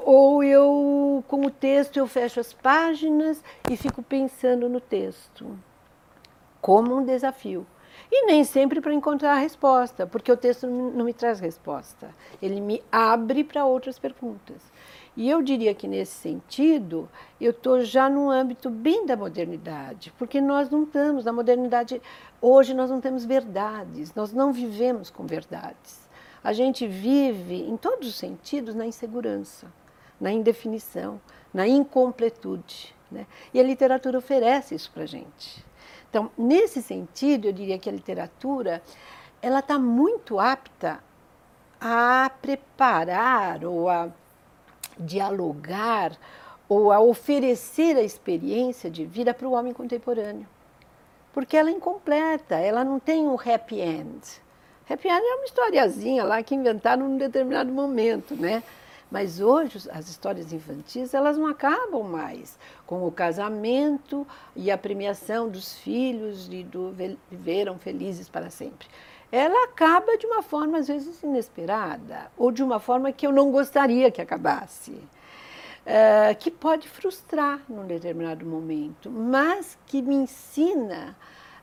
Ou 0.05 0.45
eu, 0.45 1.25
com 1.27 1.47
o 1.47 1.51
texto, 1.51 1.97
eu 1.97 2.07
fecho 2.07 2.39
as 2.39 2.53
páginas 2.53 3.43
e 3.71 3.77
fico 3.77 4.03
pensando 4.03 4.69
no 4.69 4.81
texto, 4.81 5.59
como 6.61 6.97
um 6.97 7.05
desafio. 7.05 7.67
E 8.13 8.27
nem 8.27 8.45
sempre 8.45 8.81
para 8.81 8.93
encontrar 8.93 9.33
a 9.33 9.39
resposta, 9.39 10.07
porque 10.07 10.31
o 10.31 10.37
texto 10.37 10.67
não 10.67 11.05
me 11.05 11.15
traz 11.15 11.41
resposta. 11.41 12.15
Ele 12.43 12.61
me 12.61 12.83
abre 12.91 13.45
para 13.45 13.65
outras 13.65 13.99
perguntas. 13.99 14.61
E 15.21 15.29
eu 15.29 15.43
diria 15.43 15.75
que 15.75 15.87
nesse 15.87 16.15
sentido, 16.15 17.07
eu 17.39 17.51
estou 17.51 17.85
já 17.85 18.09
num 18.09 18.31
âmbito 18.31 18.71
bem 18.71 19.05
da 19.05 19.15
modernidade, 19.15 20.15
porque 20.17 20.41
nós 20.41 20.71
não 20.71 20.85
estamos, 20.85 21.27
na 21.27 21.31
modernidade, 21.31 22.01
hoje 22.41 22.73
nós 22.73 22.89
não 22.89 23.03
temos 23.03 23.27
verdades, 23.27 24.15
nós 24.15 24.33
não 24.33 24.51
vivemos 24.51 25.11
com 25.11 25.27
verdades. 25.27 26.09
A 26.43 26.55
gente 26.55 26.87
vive, 26.87 27.69
em 27.69 27.77
todos 27.77 28.09
os 28.09 28.15
sentidos, 28.15 28.75
na 28.75 28.87
insegurança, 28.87 29.71
na 30.19 30.33
indefinição, 30.33 31.21
na 31.53 31.69
incompletude. 31.69 32.95
Né? 33.11 33.27
E 33.53 33.61
a 33.61 33.63
literatura 33.63 34.17
oferece 34.17 34.75
isso 34.75 34.91
para 34.91 35.03
a 35.03 35.07
gente. 35.07 35.63
Então, 36.09 36.31
nesse 36.35 36.81
sentido, 36.81 37.49
eu 37.49 37.53
diria 37.53 37.79
que 37.79 37.91
a 37.91 37.93
literatura 37.93 38.83
ela 39.43 39.59
está 39.59 39.79
muito 39.79 40.41
apta 40.41 40.99
a 41.79 42.31
preparar 42.41 43.67
ou 43.67 43.87
a 43.91 44.09
dialogar 45.01 46.13
ou 46.69 46.93
a 46.93 47.01
oferecer 47.01 47.97
a 47.97 48.03
experiência 48.03 48.89
de 48.89 49.05
vida 49.05 49.35
para 49.35 49.49
o 49.49 49.53
homem 49.53 49.73
contemporâneo. 49.73 50.47
Porque 51.33 51.57
ela 51.57 51.71
é 51.71 51.73
incompleta, 51.73 52.57
ela 52.57 52.85
não 52.85 53.01
tem 53.01 53.27
um 53.27 53.35
happy 53.35 53.81
end. 53.81 54.21
Happy 54.89 55.09
end 55.09 55.25
é 55.25 55.35
uma 55.35 55.45
historiazinha 55.45 56.25
lá 56.25 56.43
que 56.43 56.55
inventaram 56.55 57.09
num 57.09 57.17
determinado 57.17 57.73
momento, 57.73 58.35
né? 58.37 58.63
Mas 59.11 59.41
hoje 59.41 59.89
as 59.91 60.09
histórias 60.09 60.53
infantis 60.53 61.13
elas 61.13 61.37
não 61.37 61.49
acabam 61.49 62.05
mais 62.05 62.57
com 62.87 63.05
o 63.05 63.11
casamento 63.11 64.25
e 64.55 64.71
a 64.71 64.79
premiação 64.79 65.49
dos 65.49 65.75
filhos 65.79 66.49
e 66.49 66.63
do 66.63 66.95
viveram 67.29 67.77
felizes 67.79 68.29
para 68.29 68.51
sempre. 68.51 68.87
Ela 69.33 69.65
acaba 69.65 70.17
de 70.19 70.27
uma 70.27 70.43
forma 70.43 70.79
às 70.79 70.89
vezes 70.89 71.23
inesperada 71.23 72.31
ou 72.37 72.51
de 72.51 72.63
uma 72.63 72.81
forma 72.81 73.13
que 73.13 73.27
eu 73.27 73.33
não 73.33 73.51
gostaria 73.51 74.11
que 74.11 74.21
acabasse. 74.21 74.93
Uh, 75.81 76.37
que 76.39 76.51
pode 76.51 76.87
frustrar 76.89 77.61
num 77.67 77.87
determinado 77.87 78.45
momento, 78.45 79.11
mas 79.11 79.79
que 79.87 80.03
me 80.03 80.15
ensina 80.15 81.17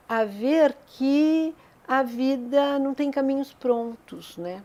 a 0.10 0.26
ver 0.26 0.76
que 0.88 1.54
a 1.88 2.02
vida 2.02 2.80
não 2.80 2.94
tem 2.94 3.12
caminhos 3.12 3.54
prontos, 3.54 4.36
né? 4.38 4.64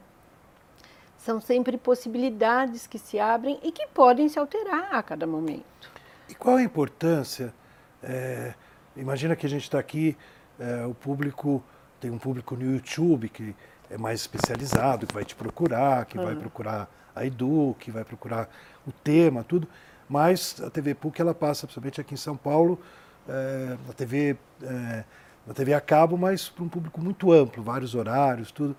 São 1.19 1.41
sempre 1.41 1.77
possibilidades 1.77 2.87
que 2.87 2.99
se 2.99 3.21
abrem 3.21 3.61
e 3.63 3.71
que 3.71 3.87
podem 3.89 4.29
se 4.29 4.39
alterar 4.39 4.89
a 4.93 5.03
cada 5.03 5.27
momento. 5.27 5.93
E 6.29 6.35
qual 6.35 6.57
a 6.57 6.63
importância? 6.63 7.55
É, 8.03 8.55
imagina 8.97 9.37
que 9.37 9.47
a 9.47 9.49
gente 9.49 9.63
está 9.63 9.79
aqui, 9.79 10.17
é, 10.59 10.85
o 10.87 10.95
público 10.95 11.63
tem 12.03 12.11
um 12.11 12.19
público 12.19 12.57
no 12.57 12.65
YouTube 12.65 13.29
que 13.29 13.55
é 13.89 13.97
mais 13.97 14.21
especializado, 14.23 15.07
que 15.07 15.15
vai 15.15 15.25
te 15.25 15.37
procurar, 15.37 16.05
que 16.05 16.19
uhum. 16.19 16.25
vai 16.25 16.35
procurar 16.35 16.91
a 17.15 17.25
Edu, 17.25 17.77
que 17.79 17.93
vai 17.93 18.05
procurar 18.05 18.51
o 18.85 18.91
tema, 18.91 19.45
tudo. 19.45 19.69
Mas 20.09 20.61
a 20.61 20.69
TV 20.69 20.95
PUC 20.95 21.21
ela 21.21 21.33
passa, 21.33 21.65
principalmente 21.65 22.01
aqui 22.01 22.15
em 22.15 22.17
São 22.17 22.37
Paulo, 22.37 22.81
é, 23.29 23.77
na 23.87 23.93
TV 23.95 24.37
é, 24.63 25.05
na 25.47 25.55
TV 25.55 25.75
a 25.75 25.81
cabo, 25.81 26.19
mas 26.19 26.49
para 26.49 26.65
um 26.65 26.69
público 26.69 27.01
muito 27.01 27.33
amplo, 27.33 27.63
vários 27.63 27.95
horários, 27.95 28.51
tudo. 28.51 28.77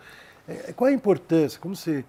É, 0.48 0.74
qual 0.74 0.90
a 0.90 0.94
importância? 0.94 1.60
Como 1.60 1.76
você 1.76 2.04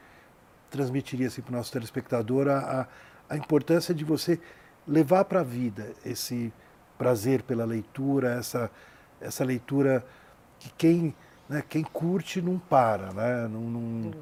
transmitiria 0.70 1.28
assim, 1.28 1.42
para 1.42 1.52
o 1.52 1.56
nosso 1.56 1.72
telespectador 1.72 2.48
a, 2.48 2.88
a 3.28 3.36
importância 3.36 3.94
de 3.94 4.04
você 4.04 4.40
levar 4.86 5.24
para 5.26 5.40
a 5.40 5.44
vida 5.44 5.92
esse 6.04 6.52
prazer 6.98 7.42
pela 7.42 7.64
leitura, 7.64 8.34
essa, 8.34 8.70
essa 9.20 9.44
leitura 9.44 10.04
que 10.64 10.72
quem, 10.76 11.14
né, 11.48 11.62
quem 11.68 11.82
curte 11.82 12.40
não 12.40 12.58
para, 12.58 13.12
né? 13.12 13.48
Não, 13.48 13.60
não, 13.60 13.80
não... 13.80 14.12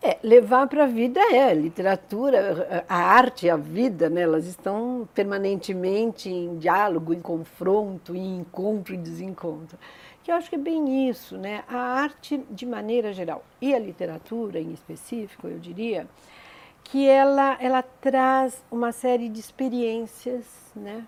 É, 0.00 0.18
levar 0.22 0.66
para 0.66 0.84
a 0.84 0.86
vida 0.86 1.18
é 1.32 1.54
literatura, 1.54 2.84
a 2.86 2.96
arte, 2.96 3.48
a 3.48 3.56
vida, 3.56 4.10
né, 4.10 4.20
elas 4.20 4.46
estão 4.46 5.08
permanentemente 5.14 6.28
em 6.28 6.58
diálogo, 6.58 7.14
em 7.14 7.20
confronto, 7.20 8.14
em 8.14 8.38
encontro 8.40 8.92
e 8.92 8.98
desencontro 8.98 9.78
que 10.24 10.32
eu 10.32 10.36
acho 10.36 10.48
que 10.48 10.56
é 10.56 10.58
bem 10.58 11.10
isso, 11.10 11.36
né? 11.36 11.62
A 11.68 11.76
arte 11.76 12.38
de 12.50 12.64
maneira 12.64 13.12
geral 13.12 13.44
e 13.60 13.74
a 13.74 13.78
literatura 13.78 14.58
em 14.58 14.72
específico, 14.72 15.46
eu 15.46 15.58
diria, 15.58 16.08
que 16.82 17.06
ela 17.06 17.58
ela 17.60 17.82
traz 17.82 18.64
uma 18.70 18.90
série 18.90 19.28
de 19.28 19.38
experiências, 19.38 20.46
né? 20.74 21.06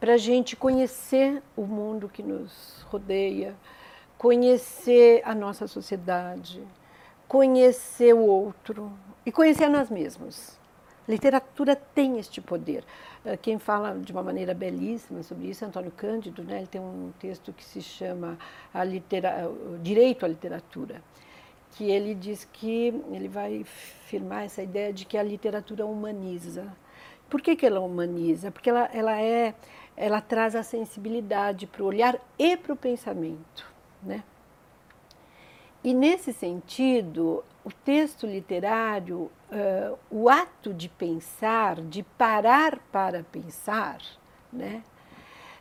Para 0.00 0.14
a 0.14 0.16
gente 0.16 0.54
conhecer 0.54 1.42
o 1.56 1.62
mundo 1.62 2.08
que 2.08 2.22
nos 2.22 2.82
rodeia, 2.88 3.54
conhecer 4.16 5.22
a 5.24 5.34
nossa 5.34 5.66
sociedade, 5.66 6.62
conhecer 7.26 8.14
o 8.14 8.20
outro 8.20 8.92
e 9.26 9.32
conhecer 9.32 9.64
a 9.64 9.68
nós 9.68 9.90
mesmos. 9.90 10.56
Literatura 11.08 11.74
tem 11.74 12.18
este 12.18 12.40
poder. 12.40 12.84
Eh, 13.24 13.36
quem 13.36 13.58
fala 13.58 13.98
de 13.98 14.12
uma 14.12 14.22
maneira 14.22 14.54
belíssima 14.54 15.22
sobre 15.22 15.48
isso 15.48 15.64
é 15.64 15.66
Antônio 15.66 15.90
Cândido, 15.90 16.44
né? 16.44 16.58
ele 16.58 16.66
tem 16.66 16.80
um 16.80 17.12
texto 17.18 17.52
que 17.52 17.64
se 17.64 17.80
chama 17.80 18.38
a 18.72 18.84
litera... 18.84 19.50
Direito 19.82 20.24
à 20.24 20.28
Literatura, 20.28 21.02
que 21.72 21.90
ele 21.90 22.14
diz 22.14 22.44
que 22.44 22.88
ele 23.10 23.26
vai 23.26 23.64
firmar 23.64 24.44
essa 24.44 24.62
ideia 24.62 24.92
de 24.92 25.04
que 25.04 25.16
a 25.16 25.22
literatura 25.22 25.86
humaniza. 25.86 26.70
Por 27.28 27.40
que, 27.40 27.56
que 27.56 27.66
ela 27.66 27.80
humaniza? 27.80 28.50
Porque 28.50 28.70
ela, 28.70 28.88
ela, 28.92 29.20
é, 29.20 29.54
ela 29.98 30.20
traz 30.20 30.54
a 30.54 30.62
sensibilidade 30.62 31.66
para 31.66 31.82
o 31.82 31.86
olhar 31.86 32.16
e 32.38 32.56
para 32.56 32.72
o 32.72 32.76
pensamento. 32.76 33.66
Né? 34.00 34.22
E 35.82 35.92
nesse 35.92 36.32
sentido, 36.32 37.44
o 37.64 37.70
texto 37.72 38.24
literário, 38.24 39.28
uh, 39.50 39.98
o 40.08 40.28
ato 40.28 40.72
de 40.72 40.88
pensar, 40.88 41.80
de 41.80 42.04
parar 42.16 42.78
para 42.92 43.24
pensar, 43.24 43.98
né, 44.52 44.82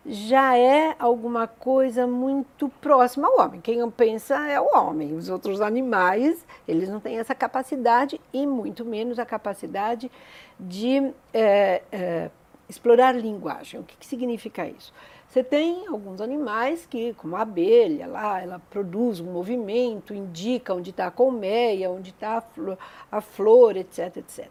já 0.06 0.58
é 0.58 0.96
alguma 0.98 1.48
coisa 1.48 2.08
muito 2.08 2.70
próxima 2.70 3.28
ao 3.28 3.40
homem. 3.40 3.60
Quem 3.60 3.90
pensa 3.92 4.48
é 4.48 4.60
o 4.60 4.74
homem. 4.74 5.14
Os 5.14 5.28
outros 5.28 5.60
animais, 5.60 6.46
eles 6.66 6.88
não 6.88 7.00
têm 7.00 7.20
essa 7.20 7.36
capacidade 7.36 8.22
e 8.32 8.48
muito 8.48 8.86
menos 8.86 9.20
a 9.20 9.26
capacidade 9.26 10.10
de 10.58 11.12
é, 11.34 11.84
é, 11.92 12.30
explorar 12.70 13.16
linguagem. 13.16 13.80
O 13.80 13.84
que, 13.84 13.96
que 13.98 14.06
significa 14.06 14.68
isso? 14.68 14.94
Você 15.28 15.44
tem 15.44 15.88
alguns 15.88 16.22
animais 16.22 16.86
que, 16.86 17.14
como 17.16 17.36
a 17.36 17.42
abelha, 17.42 18.08
lá, 18.08 18.42
ela 18.42 18.60
produz 18.70 19.20
um 19.20 19.32
movimento, 19.32 20.14
indica 20.14 20.74
onde 20.74 20.92
está 20.92 21.08
a 21.08 21.12
colmeia, 21.12 21.92
onde 21.92 22.12
está 22.12 22.38
a 22.38 22.42
flor, 22.42 22.78
a 23.12 23.22
flor, 23.22 23.78
etc, 23.78 24.18
etc. 24.18 24.48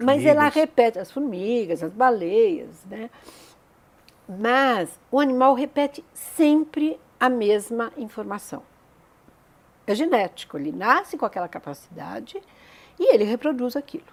Mas 0.00 0.24
ela 0.24 0.48
repete, 0.48 0.98
as 0.98 1.10
formigas, 1.10 1.82
as 1.82 1.92
baleias, 1.92 2.84
né? 2.86 3.10
Mas 4.26 4.98
o 5.10 5.20
animal 5.20 5.54
repete 5.54 6.02
sempre 6.14 6.98
a 7.20 7.28
mesma 7.28 7.92
informação. 7.96 8.62
É 9.86 9.94
genético, 9.94 10.56
ele 10.56 10.72
nasce 10.72 11.18
com 11.18 11.26
aquela 11.26 11.48
capacidade 11.48 12.40
e 12.98 13.14
ele 13.14 13.24
reproduz 13.24 13.76
aquilo. 13.76 14.04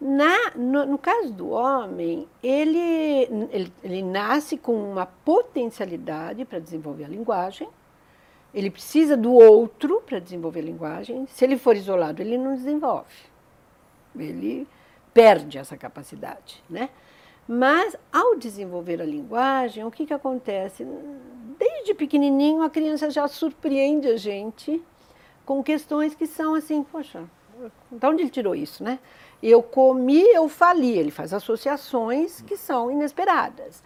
Na, 0.00 0.50
no, 0.56 0.84
no, 0.84 0.98
caso 0.98 1.32
do 1.32 1.50
homem, 1.50 2.28
ele, 2.42 3.28
ele, 3.50 3.72
ele 3.82 4.02
nasce 4.02 4.58
com 4.58 4.74
uma 4.74 5.06
potencialidade 5.06 6.44
para 6.44 6.58
desenvolver 6.58 7.04
a 7.04 7.08
linguagem, 7.08 7.68
ele 8.52 8.70
precisa 8.70 9.16
do 9.16 9.32
outro 9.32 10.02
para 10.04 10.18
desenvolver 10.18 10.60
a 10.60 10.64
linguagem. 10.64 11.26
Se 11.26 11.44
ele 11.44 11.56
for 11.56 11.76
isolado, 11.76 12.22
ele 12.22 12.36
não 12.36 12.54
desenvolve. 12.54 13.14
Ele 14.16 14.66
perde 15.12 15.58
essa 15.58 15.76
capacidade, 15.76 16.62
né? 16.68 16.90
Mas, 17.46 17.96
ao 18.12 18.36
desenvolver 18.36 19.02
a 19.02 19.04
linguagem, 19.04 19.84
o 19.84 19.90
que, 19.90 20.06
que 20.06 20.14
acontece? 20.14 20.86
Desde 21.58 21.94
pequenininho, 21.94 22.62
a 22.62 22.70
criança 22.70 23.10
já 23.10 23.28
surpreende 23.28 24.08
a 24.08 24.16
gente 24.16 24.82
com 25.44 25.62
questões 25.62 26.14
que 26.14 26.26
são 26.26 26.54
assim, 26.54 26.82
poxa, 26.82 27.24
de 27.90 28.06
onde 28.06 28.22
ele 28.22 28.30
tirou 28.30 28.54
isso, 28.54 28.82
né? 28.82 28.98
Eu 29.42 29.62
comi, 29.62 30.22
eu 30.22 30.48
fali. 30.48 30.98
Ele 30.98 31.10
faz 31.10 31.32
associações 31.32 32.40
que 32.42 32.56
são 32.56 32.90
inesperadas. 32.90 33.82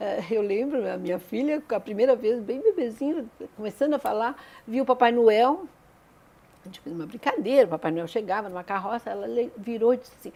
Eh, 0.00 0.24
eu 0.30 0.42
lembro, 0.42 0.86
a 0.88 0.96
minha 0.96 1.18
filha, 1.18 1.62
a 1.70 1.80
primeira 1.80 2.14
vez, 2.14 2.40
bem 2.40 2.60
bebezinho, 2.60 3.28
começando 3.56 3.94
a 3.94 3.98
falar, 3.98 4.36
viu 4.66 4.84
o 4.84 4.86
Papai 4.86 5.10
Noel. 5.10 5.66
A 6.62 6.68
gente 6.68 6.80
fez 6.80 6.94
uma 6.94 7.06
brincadeira, 7.06 7.66
o 7.66 7.70
Papai 7.70 7.90
Noel 7.90 8.06
chegava 8.06 8.48
numa 8.48 8.64
carroça, 8.64 9.10
ela 9.10 9.26
virou 9.56 9.94
e 9.94 9.96
disse 9.96 10.12
assim, 10.20 10.32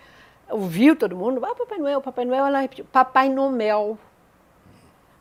ouviu 0.51 0.97
todo 0.97 1.17
mundo, 1.17 1.45
ah, 1.45 1.55
Papai 1.55 1.79
Noel, 1.79 2.01
Papai 2.01 2.25
Noel, 2.25 2.47
ela 2.47 2.61
repetiu, 2.61 2.85
Papai 2.87 3.29
Nomel. 3.29 3.99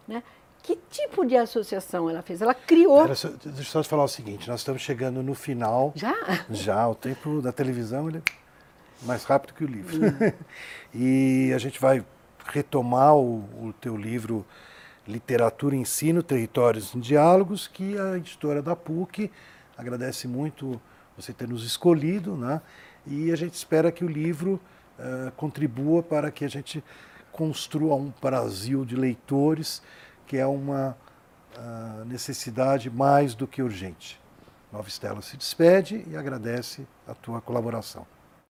Né? 0.07 0.23
Que 0.63 0.75
tipo 0.89 1.25
de 1.25 1.35
associação 1.35 2.09
ela 2.09 2.21
fez? 2.21 2.41
Ela 2.41 2.53
criou. 2.53 3.07
deixa 3.07 3.27
eu 3.27 3.63
só 3.63 3.81
te 3.81 3.89
falar 3.89 4.03
o 4.03 4.07
seguinte: 4.07 4.47
nós 4.47 4.59
estamos 4.59 4.81
chegando 4.81 5.23
no 5.23 5.33
final. 5.33 5.91
Já? 5.95 6.13
Já, 6.51 6.87
o 6.87 6.93
tempo 6.93 7.41
da 7.41 7.51
televisão 7.51 8.09
ele 8.09 8.21
mais 9.01 9.23
rápido 9.23 9.53
que 9.53 9.63
o 9.63 9.67
livro. 9.67 9.97
Hum. 9.97 10.33
e 10.93 11.51
a 11.53 11.57
gente 11.57 11.79
vai 11.79 12.03
retomar 12.45 13.15
o, 13.15 13.39
o 13.67 13.73
teu 13.79 13.95
livro 13.95 14.45
Literatura, 15.07 15.75
Ensino, 15.75 16.21
Territórios 16.21 16.93
em 16.93 16.99
Diálogos, 16.99 17.67
que 17.67 17.97
a 17.97 18.17
editora 18.17 18.61
da 18.61 18.75
PUC 18.75 19.31
agradece 19.77 20.27
muito 20.27 20.79
você 21.17 21.33
ter 21.33 21.47
nos 21.47 21.65
escolhido, 21.65 22.35
né? 22.35 22.61
E 23.05 23.31
a 23.31 23.35
gente 23.35 23.55
espera 23.55 23.91
que 23.91 24.05
o 24.05 24.07
livro 24.07 24.59
uh, 24.99 25.31
contribua 25.31 26.03
para 26.03 26.31
que 26.31 26.45
a 26.45 26.47
gente 26.47 26.83
construa 27.31 27.95
um 27.95 28.13
Brasil 28.21 28.85
de 28.85 28.95
leitores 28.95 29.81
que 30.27 30.37
é 30.37 30.45
uma 30.45 30.95
uh, 31.57 32.05
necessidade 32.05 32.89
mais 32.89 33.35
do 33.35 33.47
que 33.47 33.61
urgente. 33.61 34.19
Nova 34.71 34.87
Estela 34.87 35.21
se 35.21 35.35
despede 35.35 36.05
e 36.07 36.15
agradece 36.15 36.87
a 37.07 37.13
tua 37.13 37.41
colaboração. 37.41 38.05